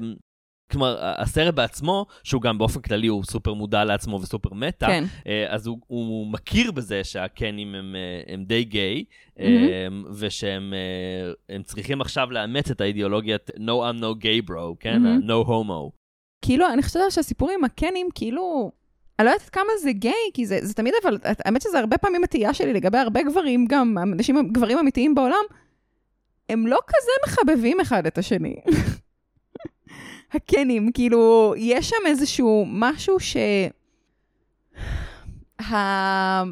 [0.72, 5.04] כלומר, הסרט בעצמו, שהוא גם באופן כללי הוא סופר מודע לעצמו וסופר מטה, כן.
[5.28, 9.04] אה, אז הוא, הוא מכיר בזה שהקנים הם, אה, הם די גיי,
[9.40, 9.46] אה,
[10.20, 10.74] ושהם
[11.50, 15.06] אה, צריכים עכשיו לאמץ את האידיאולוגיית No I'm no gay bro, כן?
[15.06, 15.92] ה- No homo.
[16.42, 18.72] כאילו, אני חושבת שהסיפור עם הקנים, כאילו,
[19.20, 22.24] אני לא יודעת כמה זה גיי, כי זה, זה תמיד, אבל האמת שזה הרבה פעמים
[22.24, 25.44] התהייה שלי לגבי הרבה גברים, גם אנשים, גברים אמיתיים בעולם,
[26.50, 28.56] הם לא כזה מחבבים אחד את השני.
[30.34, 33.38] הקנים, כאילו, יש שם איזשהו משהו ש...
[35.62, 36.44] ה...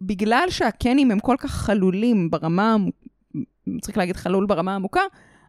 [0.00, 2.76] בגלל שהקנים הם כל כך חלולים ברמה,
[3.80, 5.00] צריך להגיד חלול ברמה עמוקה,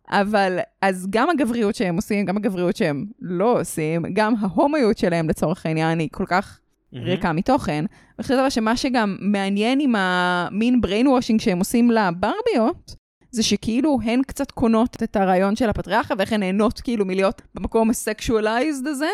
[0.09, 5.65] אבל אז גם הגבריות שהם עושים, גם הגבריות שהם לא עושים, גם ההומואיות שלהם לצורך
[5.65, 6.59] העניין היא כל כך
[6.93, 7.85] ריקה מתוכן.
[7.89, 12.95] ואני חושבת אבל שמה שגם מעניין עם המין brainwashing שהם עושים לברביות,
[13.31, 17.89] זה שכאילו הן קצת קונות את הרעיון של הפטריארכיה ואיך הן נהנות כאילו מלהיות במקום
[17.89, 19.09] הסקשואלייזד הזה,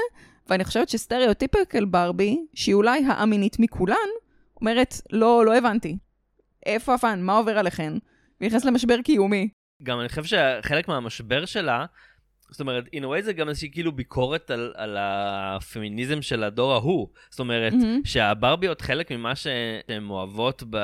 [0.49, 3.95] ואני חושבת שסטריאוטיפיקל ברבי, שהיא אולי האמינית מכולן,
[4.61, 5.97] אומרת, לא, לא הבנתי.
[6.65, 7.21] איפה הפאן?
[7.21, 7.93] מה עובר עליכן?
[8.39, 9.49] והיא נכנסת למשבר קיומי.
[9.83, 11.85] גם אני חושב שחלק מהמשבר שלה,
[12.49, 16.73] זאת אומרת, in a way זה גם איזושהי כאילו ביקורת על, על הפמיניזם של הדור
[16.73, 17.07] ההוא.
[17.29, 18.01] זאת אומרת, מהמם.
[18.05, 20.77] שהברביות, חלק ממה שהן אוהבות, ב,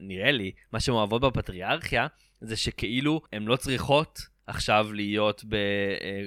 [0.00, 2.06] נראה לי, מה שהן אוהבות בפטריארכיה,
[2.40, 5.58] זה שכאילו הן לא צריכות עכשיו להיות, ב, אה,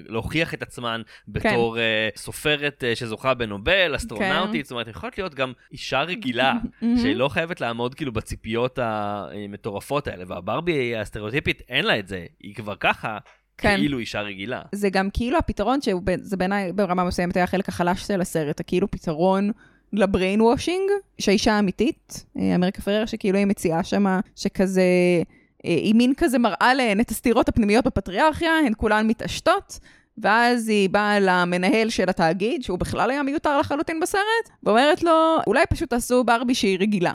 [0.08, 2.20] להוכיח את עצמן בתור כן.
[2.22, 6.98] סופרת אה, שזוכה בנובל, אסטרונאוטית, זאת אומרת, הן יכולות להיות גם אישה רגילה, מהמם.
[6.98, 12.56] שהיא לא חייבת לעמוד כאילו בציפיות המטורפות האלה, והברבי הסטריאוטיפית אין לה את זה, היא
[12.56, 13.18] כבר ככה
[13.58, 13.78] כן.
[13.78, 14.62] כאילו אישה רגילה.
[14.72, 19.52] זה גם כאילו הפתרון, שזה בעיניי ברמה מסוימת היה החלק החלש של הסרט, הכאילו פתרון
[19.94, 20.90] לבריין וושינג,
[21.22, 25.22] שהאישה אמיתית, אה, אמריקה פרר, שכאילו היא מציעה שמה, שכזה, אה,
[25.64, 29.80] היא מין כזה מראה להן את הסתירות הפנימיות בפטריארכיה, הן כולן מתעשתות,
[30.18, 34.22] ואז היא באה למנהל של התאגיד, שהוא בכלל היה מיותר לחלוטין בסרט,
[34.64, 37.14] ואומרת לו, אולי פשוט תעשו ברבי שהיא רגילה.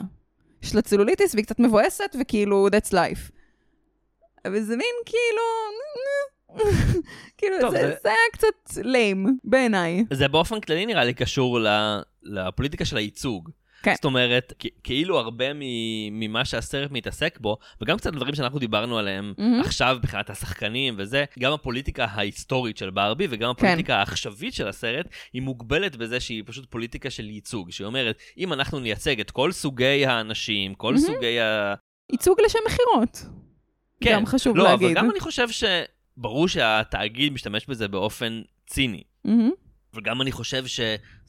[0.63, 3.31] יש לה צלוליטיס והיא קצת מבואסת, וכאילו, that's life.
[4.47, 5.41] וזה מין כאילו...
[7.37, 8.47] כאילו, טוב, זה, זה- זה היה קצת
[8.83, 10.05] ליים בעיניי.
[10.13, 11.67] זה באופן כללי נראה לי קשור ל,
[12.23, 13.49] לפוליטיקה של הייצוג.
[13.85, 13.95] כן.
[13.95, 15.45] זאת אומרת, כאילו הרבה
[16.11, 19.61] ממה שהסרט מתעסק בו, וגם קצת דברים שאנחנו דיברנו עליהם מהמם.
[19.61, 23.65] עכשיו מבחינת השחקנים וזה, גם הפוליטיקה ההיסטורית של ברבי וגם כן.
[23.65, 27.71] הפוליטיקה העכשווית של הסרט, היא מוגבלת בזה שהיא פשוט פוליטיקה של ייצוג.
[27.71, 31.05] שהיא אומרת, אם אנחנו נייצג את כל סוגי האנשים, כל מהמם.
[31.05, 31.73] סוגי ה...
[32.11, 33.25] ייצוג לשם מכירות.
[34.01, 34.13] כן.
[34.13, 34.87] גם חשוב לא, להגיד.
[34.87, 39.03] אבל גם אני חושב שברור שהתאגיד משתמש בזה באופן ציני.
[39.25, 39.51] מהמם.
[39.93, 40.65] וגם אני חושב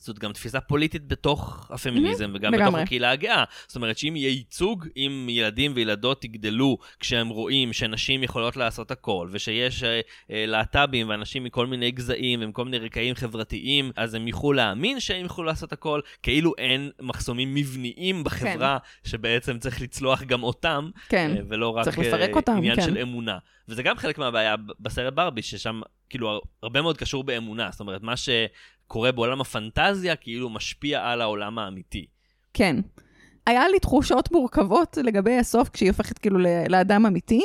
[0.03, 2.83] שזאת גם תפיסה פוליטית בתוך הפמיניזם וגם בתוך לגמרי.
[2.83, 3.45] הקהילה הקהילה הגאה.
[3.67, 9.29] זאת אומרת שאם יהיה ייצוג, אם ילדים וילדות יגדלו כשהם רואים שנשים יכולות לעשות הכל,
[9.31, 14.53] ושיש אה, אה, להט"בים ואנשים מכל מיני גזעים ומכל מיני רקעים חברתיים, אז הם יוכלו
[14.53, 20.91] להאמין שהם יוכלו לעשות הכל, כאילו אין מחסומים מבניים בחברה שבעצם צריך לצלוח גם אותם,
[21.09, 21.35] כן.
[21.37, 22.83] אה, ולא רק אה, אותם, עניין כן.
[22.83, 23.39] של אמונה.
[23.69, 25.81] וזה גם חלק מהבעיה בסרט ברבי, ששם
[26.11, 27.69] כאילו הר- הרבה מאוד קשור באמונה.
[27.71, 28.15] זאת אומרת, מה
[28.87, 32.07] שקורה בעולם הפנטזיה כאילו משפיע על העולם האמיתי.
[32.55, 32.77] כן.
[33.47, 37.43] היה לי תחושות מורכבות לגבי הסוף, כשהיא הופכת כאילו לאדם אמיתי,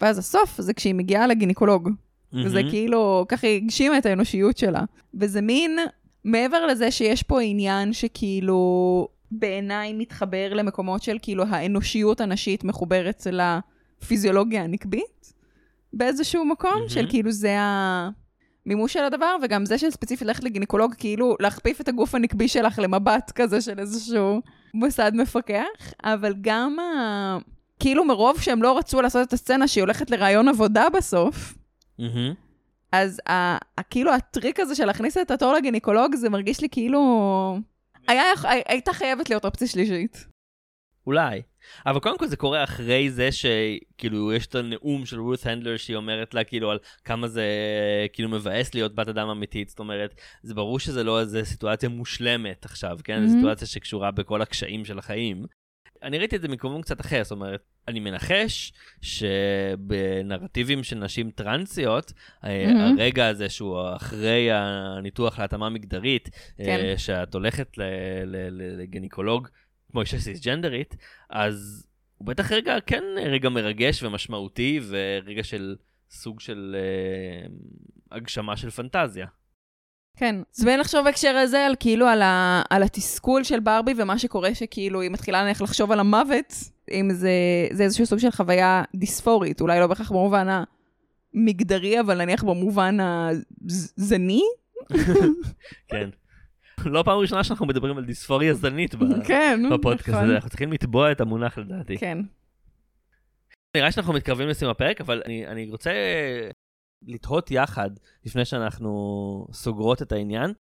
[0.00, 1.90] ואז הסוף זה כשהיא מגיעה לגינקולוג.
[2.32, 2.70] וזה מהמם.
[2.70, 4.82] כאילו, ככה היא הגשימה את האנושיות שלה.
[5.14, 5.78] וזה מין,
[6.24, 14.62] מעבר לזה שיש פה עניין שכאילו, בעיניי מתחבר למקומות של כאילו האנושיות הנשית מחוברת לפיזיולוגיה
[14.64, 15.32] הנקבית,
[15.92, 16.88] באיזשהו מקום, מהמם.
[16.88, 17.56] של כאילו זה
[18.66, 23.32] המימוש של הדבר, וגם זה שספציפית ללכת לגינקולוג, כאילו להכפיף את הגוף הנקבי שלך למבט
[23.34, 24.40] כזה של איזשהו
[24.74, 25.64] מוסד מפקח,
[26.04, 27.38] אבל גם ה...
[27.80, 31.54] כאילו מרוב שהם לא רצו לעשות את הסצנה שהיא הולכת לראיון עבודה בסוף,
[31.98, 32.34] מהמם.
[32.92, 33.32] אז ה-
[33.78, 37.58] ה- כאילו הטריק הזה של להכניס את התור לגינקולוג, זה מרגיש לי כאילו...
[38.08, 40.26] היה, הי- הייתה חייבת להיות אופציה שלישית.
[41.06, 41.42] אולי.
[41.86, 45.96] אבל קודם כל זה קורה אחרי זה שכאילו יש את הנאום של רות הנדלר שהיא
[45.96, 47.46] אומרת לה כאילו על כמה זה
[48.12, 52.64] כאילו מבאס להיות בת אדם אמיתית, זאת אומרת, זה ברור שזה לא איזה סיטואציה מושלמת
[52.64, 53.14] עכשיו, כן?
[53.14, 53.38] זו מהמם.
[53.38, 55.44] סיטואציה שקשורה בכל הקשיים של החיים.
[56.02, 62.12] אני ראיתי את זה מכיוון קצת אחר, זאת אומרת, אני מנחש שבנרטיבים של נשים טרנסיות,
[62.42, 62.96] מהמם.
[62.98, 66.64] הרגע הזה שהוא אחרי הניתוח להתאמה מגדרית, כן.
[66.64, 67.82] אה, שאת הולכת ל-
[68.24, 69.48] ל- ל- לגניקולוג
[69.90, 70.96] כמו אישה סיסג'נדרית,
[71.30, 71.86] אז
[72.18, 75.76] הוא בטח רגע, כן רגע מרגש ומשמעותי, ורגע של
[76.10, 77.46] סוג של אה,
[78.16, 79.26] הגשמה של פנטזיה.
[80.16, 80.36] כן.
[80.58, 84.54] אז בין לחשוב בהקשר הזה על כאילו על, ה, על התסכול של ברבי ומה שקורה
[84.54, 86.54] שכאילו היא מתחילה נניח לחשוב על המוות,
[86.90, 87.30] אם זה,
[87.72, 90.46] זה איזשהו סוג של חוויה דיספורית, אולי לא בהכרח במובן
[91.34, 92.96] המגדרי, אבל נניח במובן
[94.00, 94.42] הזני.
[95.90, 96.10] כן.
[96.86, 98.94] לא פעם ראשונה שאנחנו מדברים על דיספוריה זנית
[99.24, 100.24] כן, בפודקאסט נכון.
[100.24, 101.98] הזה, אנחנו צריכים לתבוע את המונח לדעתי.
[101.98, 102.18] כן.
[103.76, 105.90] נראה שאנחנו מתקרבים לסיום הפרק, אבל אני, אני רוצה
[107.02, 107.90] לתהות יחד,
[108.24, 110.52] לפני שאנחנו סוגרות את העניין,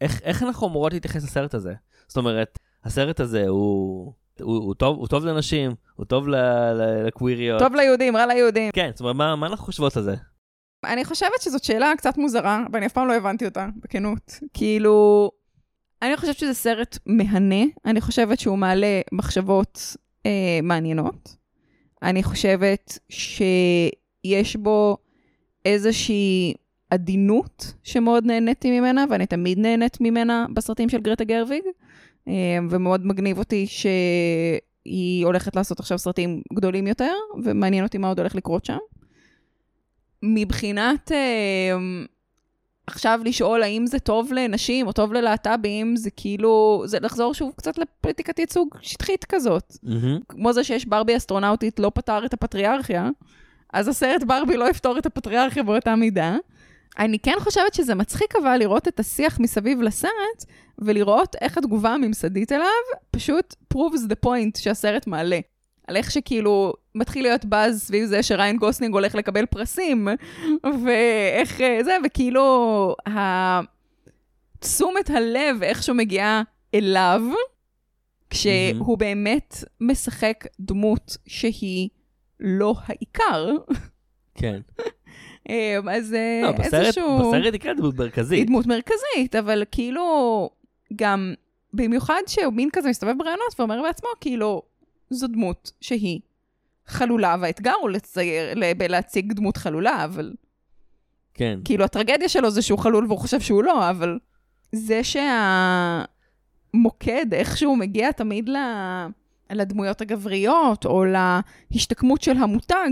[0.00, 1.74] איך, איך אנחנו אמורות להתייחס לסרט הזה?
[2.08, 6.36] זאת אומרת, הסרט הזה הוא, הוא, הוא, טוב, הוא טוב לנשים, הוא טוב ל-
[6.72, 7.58] ל- לקוויריות.
[7.58, 8.70] טוב ליהודים, רע ליהודים.
[8.72, 10.14] כן, זאת אומרת, מה, מה אנחנו חושבות על זה?
[10.84, 14.40] אני חושבת שזאת שאלה קצת מוזרה, ואני אף פעם לא הבנתי אותה, בכנות.
[14.54, 15.30] כאילו,
[16.04, 21.36] אני חושבת שזה סרט מהנה, אני חושבת שהוא מעלה מחשבות אה, מעניינות.
[22.02, 24.96] אני חושבת שיש בו
[25.64, 26.54] איזושהי
[26.90, 31.62] עדינות שמאוד נהניתי ממנה, ואני תמיד נהנית ממנה בסרטים של גרטה גרוויג,
[32.28, 37.12] אה, ומאוד מגניב אותי שהיא הולכת לעשות עכשיו סרטים גדולים יותר,
[37.44, 38.78] ומעניין אותי מה עוד הולך לקרות שם.
[40.22, 41.76] מבחינת אה,
[42.86, 47.78] עכשיו לשאול האם זה טוב לנשים או טוב ללהט"בים, זה כאילו, זה לחזור שוב קצת
[47.78, 49.76] לפוליטיקת ייצוג שטחית כזאת.
[50.28, 53.10] כמו זה שיש ברבי אסטרונאוטית לא פתר את הפטריארכיה,
[53.72, 56.36] אז הסרט ברבי לא יפתור את הפטריארכיה באותה מידה.
[56.98, 60.44] אני כן חושבת שזה מצחיק אבל לראות את השיח מסביב לסרט,
[60.78, 62.66] ולראות איך התגובה הממסדית אליו
[63.10, 65.38] פשוט proves the point שהסרט מעלה.
[65.88, 70.08] על איך שכאילו מתחיל להיות באז סביב זה שריין גוסלינג הולך לקבל פרסים,
[70.84, 72.96] ואיך אה, זה, וכאילו
[74.60, 76.42] תשומת הלב איכשהו מגיעה
[76.74, 77.22] אליו,
[78.30, 81.88] כשהוא באמת משחק דמות שהיא
[82.40, 83.50] לא העיקר.
[84.34, 84.60] כן.
[85.48, 87.18] אמ, אז אה, לא, בסרט, איזשהו...
[87.18, 88.38] בסרט היא כן דמות מרכזית.
[88.38, 90.50] היא דמות מרכזית, אבל כאילו,
[90.96, 91.34] גם
[91.72, 94.62] במיוחד שהוא מין כזה מסתובב ברעיונות ואומר בעצמו, כאילו,
[95.10, 96.20] זו דמות שהיא
[96.86, 98.54] חלולה, והאתגר הוא לצייר,
[98.88, 100.32] להציג דמות חלולה, אבל
[101.34, 101.58] כן.
[101.64, 104.18] כאילו, הטרגדיה שלו זה שהוא חלול והוא חושב שהוא לא, אבל
[104.72, 105.00] זה
[106.74, 108.56] שהמוקד, איכשהו מגיע תמיד ל...
[109.50, 111.04] לדמויות הגבריות, או
[111.70, 112.90] להשתקמות של המותג,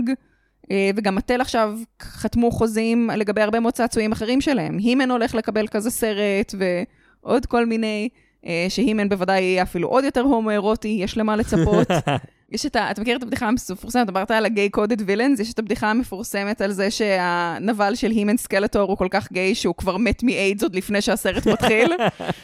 [0.71, 4.77] אה, וגם מטל עכשיו חתמו חוזים לגבי הרבה מאוד צעצועים אחרים שלהם.
[4.77, 8.09] הימן הולך לקבל כזה סרט, ועוד כל מיני,
[8.45, 11.87] אה, שהימן בוודאי יהיה אפילו עוד יותר הומואירוטי, יש למה לצפות.
[12.53, 12.91] יש את ה...
[12.91, 14.05] אתה מכיר את הבדיחה המפורסמת?
[14.05, 18.89] דיברת על הגיי קודד וילאנס, יש את הבדיחה המפורסמת על זה שהנבל של הימן סקלטור
[18.89, 21.91] הוא כל כך גיי שהוא כבר מת מאיידס עוד לפני שהסרט מתחיל.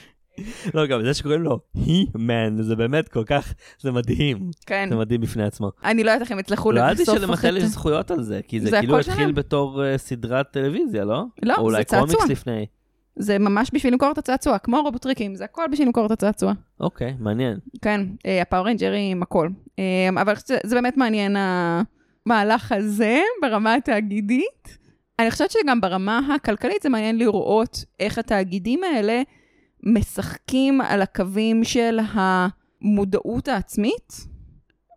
[0.73, 4.51] לא, גם זה שקוראים לו he-man, זה באמת כל כך, זה מדהים.
[4.65, 4.87] כן.
[4.89, 5.71] זה מדהים בפני עצמו.
[5.83, 8.71] אני לא יודעת איך הם יצלחו לא ידעתי שלמטל יש זכויות על זה, כי זה
[8.79, 9.31] כאילו התחיל.
[9.31, 11.23] בתור אה, סדרת טלוויזיה, לא?
[11.43, 12.07] לא, או אולי זה צעצוע.
[12.07, 12.65] קומיקס לפני.
[13.19, 16.53] זה ממש בשביל למכור את הצעצוע, כמו רובוטריקים, זה הכל בשביל למכור את הצעצוע.
[16.79, 17.57] אוקיי, מעניין.
[17.81, 19.49] כן, אה, הפאור רנג'רים, הכל.
[19.79, 24.77] אה, אבל זה, זה באמת מעניין המהלך הזה ברמה התאגידית.
[25.19, 29.21] אני חושבת שגם ברמה הכלכלית זה מעניין לראות איך התאגידים האלה
[29.83, 34.13] משחקים על הקווים של המודעות העצמית,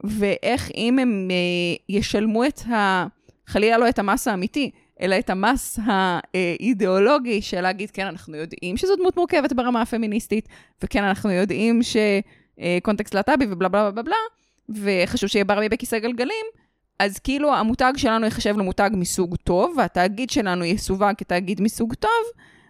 [0.04, 3.06] ואיך אם הם אה, ישלמו את ה...
[3.46, 8.96] חלילה לא את המס האמיתי, אלא את המס האידיאולוגי של להגיד, כן, אנחנו יודעים שזו
[8.96, 10.48] דמות מורכבת ברמה הפמיניסטית,
[10.83, 14.16] וכן, אנחנו יודעים שקונטקסט להט"בי ובלה בלה בלה בלה,
[14.68, 16.46] וחשוב שיהיה ברבי בכיסא גלגלים,
[16.98, 22.24] אז כאילו המותג שלנו ייחשב למותג מסוג טוב, והתאגיד שלנו יסווג כתאגיד מסוג טוב,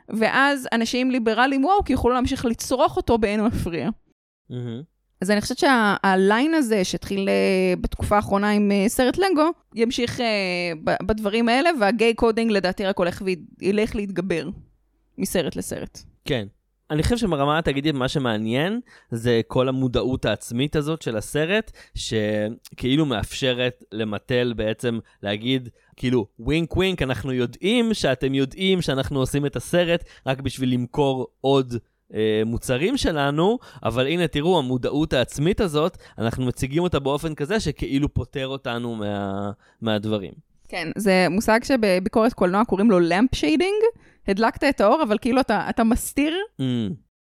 [0.09, 3.91] ואז אנשים ליברליים וואו, כי יוכלו להמשיך לצרוך אותו באין מפריע.
[4.51, 4.92] מהמם.
[5.23, 10.73] אז אני חושבת שהליין הזה שהתחיל אה, בתקופה האחרונה עם אה, סרט לגו, ימשיך אה,
[11.03, 13.23] בדברים האלה, וה gay coding לדעתי רק הולך
[13.61, 14.49] וילך להתגבר
[15.19, 15.99] מסרט לסרט.
[16.25, 16.47] כן.
[16.91, 18.81] אני חושב שברמה התאגידית מה שמעניין
[19.11, 27.03] זה כל המודעות העצמית הזאת של הסרט, שכאילו מאפשרת למטל בעצם להגיד, כאילו, wink wink,
[27.03, 31.75] אנחנו יודעים שאתם יודעים שאנחנו עושים את הסרט רק בשביל למכור עוד
[32.15, 38.15] אה, מוצרים שלנו, אבל הנה תראו, המודעות העצמית הזאת, אנחנו מציגים אותה באופן כזה שכאילו
[38.15, 40.33] פוטר אותנו מה, מהדברים.
[40.69, 43.83] כן, זה מושג שבביקורת קולנוע קוראים לו lamp shading.
[44.29, 46.63] הדלקת את האור, אבל כאילו אתה, אתה מסתיר, אממ,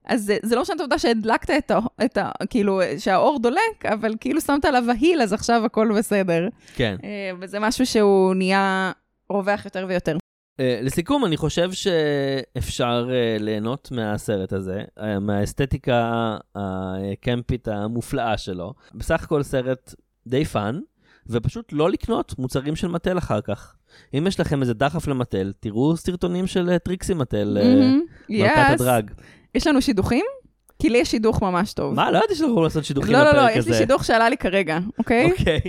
[0.06, 2.30] אז זה, זה לא משנה את העובדה שהדלקת את, ה, את ה...
[2.50, 6.48] כאילו, שהאור דולק, אבל כאילו שמת עליו אהיל, אז עכשיו הכל בסדר.
[6.76, 6.96] כן.
[7.04, 8.92] אה, וזה משהו שהוא נהיה
[9.30, 10.18] רווח יותר ויותר.
[10.58, 18.74] אה, לסיכום, אני חושב שאפשר אה, ליהנות מהסרט הזה, אה, מהאסתטיקה הקמפית המופלאה שלו.
[18.96, 19.96] בסך הכל סרט
[20.28, 20.80] די fun,
[21.28, 23.76] ופשוט לא לקנות מוצרים של מטל אחר כך.
[24.14, 28.02] אם יש לכם איזה דחף למטל, תראו סרטונים של טריקסי מטל, מהמם.
[28.30, 28.74] מלכת Yes.
[28.74, 29.12] הדראג.
[29.56, 30.26] יש לנו שידוכים?
[30.82, 31.94] כי לי יש שידוך ממש טוב.
[31.94, 32.12] מה?
[32.12, 33.60] לא ידעתי שאנחנו יכולים לעשות שידוכים לא, לא, לפרק לא, הזה.
[33.60, 35.32] יש לי שידוך שעלה לי כרגע, אוקיי?
[35.32, 35.60] אוקיי.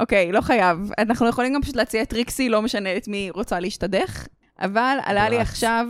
[0.00, 0.90] אוקיי, לא חייב.
[0.98, 4.26] אנחנו יכולים גם פשוט להציע את טריקסי, לא משנה את מי רוצה להשתדך.
[4.60, 5.38] אבל עלה לי.
[5.38, 5.86] עכשיו,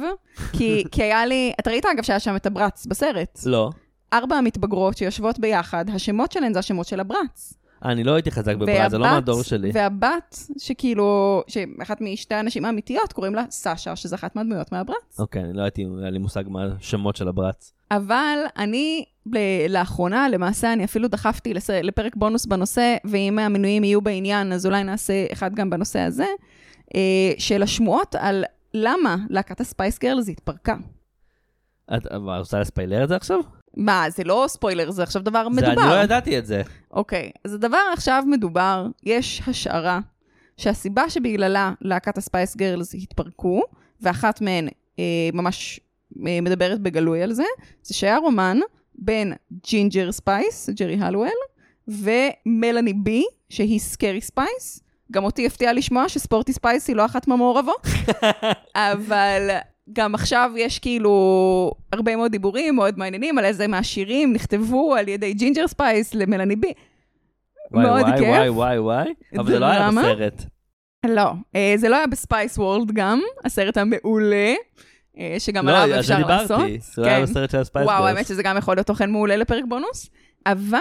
[0.53, 3.41] כי, כי היה לי, אתה ראית אגב שהיה שם את ה Bratz בסרט.
[3.47, 3.71] לא.
[4.13, 7.55] ארבע המתבגרות שיושבות ביחד, השמות שלהן זה השמות של הברץ.
[7.85, 9.71] אני לא הייתי חזק בברז, זה לא מהדור שלי.
[9.75, 15.21] והבת, שכאילו, שאחת משתי הנשים האמיתיות, קוראים לה סשה, שזו אחת מהדמויות מהברץ.
[15.21, 17.73] אוקיי, אני לא הייתי, היה לי מושג מה השמות של הברץ.
[17.91, 19.05] אבל אני,
[19.69, 21.55] לאחרונה, למעשה, אני אפילו דחפתי.
[21.83, 26.27] לפרק בונוס בנושא, ואם המנויים יהיו בעניין, אז אולי נעשה אחד גם בנושא הזה,
[26.95, 30.77] אה, של השמועות על למה להקת הספייס גרלס התפרקה.
[31.97, 32.07] את
[32.39, 33.41] רוצה לספיילר את זה עכשיו?
[33.77, 35.75] מה, זה לא ספוילר, זה עכשיו דבר מדובר.
[35.75, 36.63] זה, אני לא ידעתי את זה.
[36.91, 40.01] אוקיי, אז הדבר עכשיו מדובר, יש השערה
[40.57, 43.63] שהסיבה שבגללה להקת ה Spice Girls התפרקו,
[44.01, 45.81] ואחת מהן אה, ממש
[46.27, 47.45] אה, מדברת בגלוי על זה,
[47.83, 48.59] זה שהיה רומן
[48.95, 49.33] בין
[49.71, 51.31] Ginger Spice, ג'רי הלואל,
[51.89, 54.81] ומלאני בי, שהיא Scary Spice.
[55.13, 57.87] גם אותי הפתיע לשמוע ש Sporty Spice היא לא אחת מהמעורבות,
[58.77, 59.51] אבל
[59.93, 65.33] גם עכשיו יש כאילו הרבה מאוד דיבורים מאוד מעניינים על איזה מהשירים נכתבו על ידי
[65.33, 66.73] Ginger Spice למלאני בי.
[67.73, 68.29] וואי, מאוד וואי, כיף.
[68.29, 69.15] וואי, וואי, וואי.
[69.39, 69.91] אבל זה לא היה.
[69.91, 70.45] בסרט.
[71.07, 74.55] לא, אה, זה לא היה ב Spice World גם, הסרט המעולה,
[75.19, 76.59] אה, שגם לא, עליו על אפשר זה לעשות.
[76.59, 76.79] דיברתי.
[76.81, 77.23] זה לא היה כן.
[77.23, 78.07] בסרט של ה Spice וואו.
[78.07, 80.11] האמת שזה גם יכול להיות תוכן מעולה לפרק בונוס,
[80.47, 80.79] אבל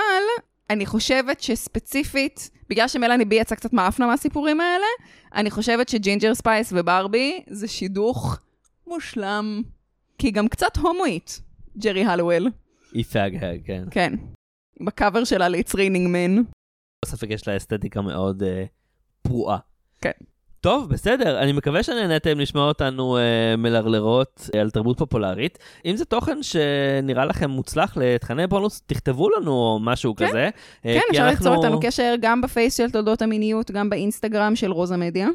[0.70, 4.86] אני חושבת שספציפית, בגלל שמלאני בי יצא קצת מאפנה מהסיפורים האלה,
[5.36, 8.39] אני חושבת שג'ינג'ר ספייס וברבי זה שידוך
[8.90, 9.62] מושלם,
[10.18, 11.42] כי היא גם קצת הומואית,
[11.78, 12.47] ג'רי הליוול,
[12.94, 13.84] היא fag hag, כן.
[13.92, 14.14] כן.
[14.82, 16.44] בקאבר שלה ל-It's Raining Men.
[17.06, 18.64] ספק יש לה אסתטיקה מאוד אה,
[19.22, 19.58] פרועה.
[20.02, 20.12] כן.
[20.62, 25.58] טוב, בסדר, אני מקווה שנהניתם לשמוע אותנו אה, מלרלרות אה, על תרבות פופולרית.
[25.86, 30.28] אם זה תוכן שנראה לכם מוצלח לתכני בונוס, תכתבו לנו משהו כן.
[30.28, 30.50] כזה.
[30.84, 34.98] כן, אפשר אנחנו- ליצור איתנו קשר גם בפייס של תולדות המיניות, גם באינסטגרם של רוזה
[34.98, 35.28] מדיה.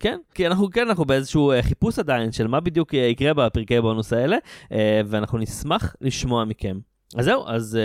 [0.00, 3.80] כן, כי אנחנו כן, אנחנו באיזשהו אה, חיפוש עדיין של מה בדיוק אה, יקרה בפרקי
[3.80, 4.36] בונוס האלה,
[4.72, 6.78] אה, ואנחנו נשמח לשמוע מכם.
[7.16, 7.78] אז זהו, אז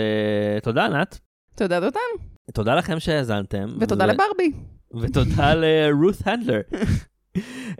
[0.62, 1.18] תודה ענת,
[1.54, 3.66] תודה דותן, תודה לכם שהאזנתם.
[3.80, 4.52] ותודה ו- לברבי.
[5.00, 6.60] ותודה לרות הנדלר.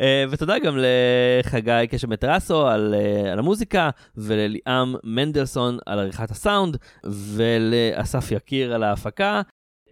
[0.01, 6.77] אה, ותודה גם לחגי קשב מטרסו על, אה, על המוזיקה, ולליאם מנדלסון על עריכת הסאונד,
[7.05, 9.43] ולאסף יקיר על ההפקה.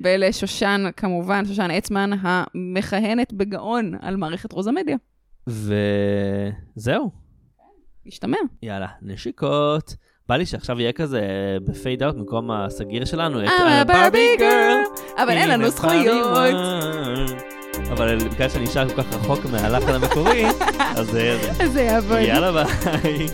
[0.03, 4.97] ולשושן, כמובן, שושן אצמן, המכהנת בגאון על מערכת רוזה מדיה.
[5.47, 7.11] וזהו,
[8.07, 8.37] משתמע.
[8.63, 9.97] יאללה, נשיקות.
[10.29, 11.21] בא לי שעכשיו יהיה כזה
[11.65, 16.57] בפייד אאוט במקום הסגיר שלנו, את I'm a Barbie girl, אבל אין לנו זכויות.
[17.91, 20.45] אבל בגלל שאני נשאר כל כך רחוק מהלחן המקורי.
[20.99, 21.11] אז
[21.73, 22.19] זה יעבוד.
[22.19, 23.27] יאללה ביי.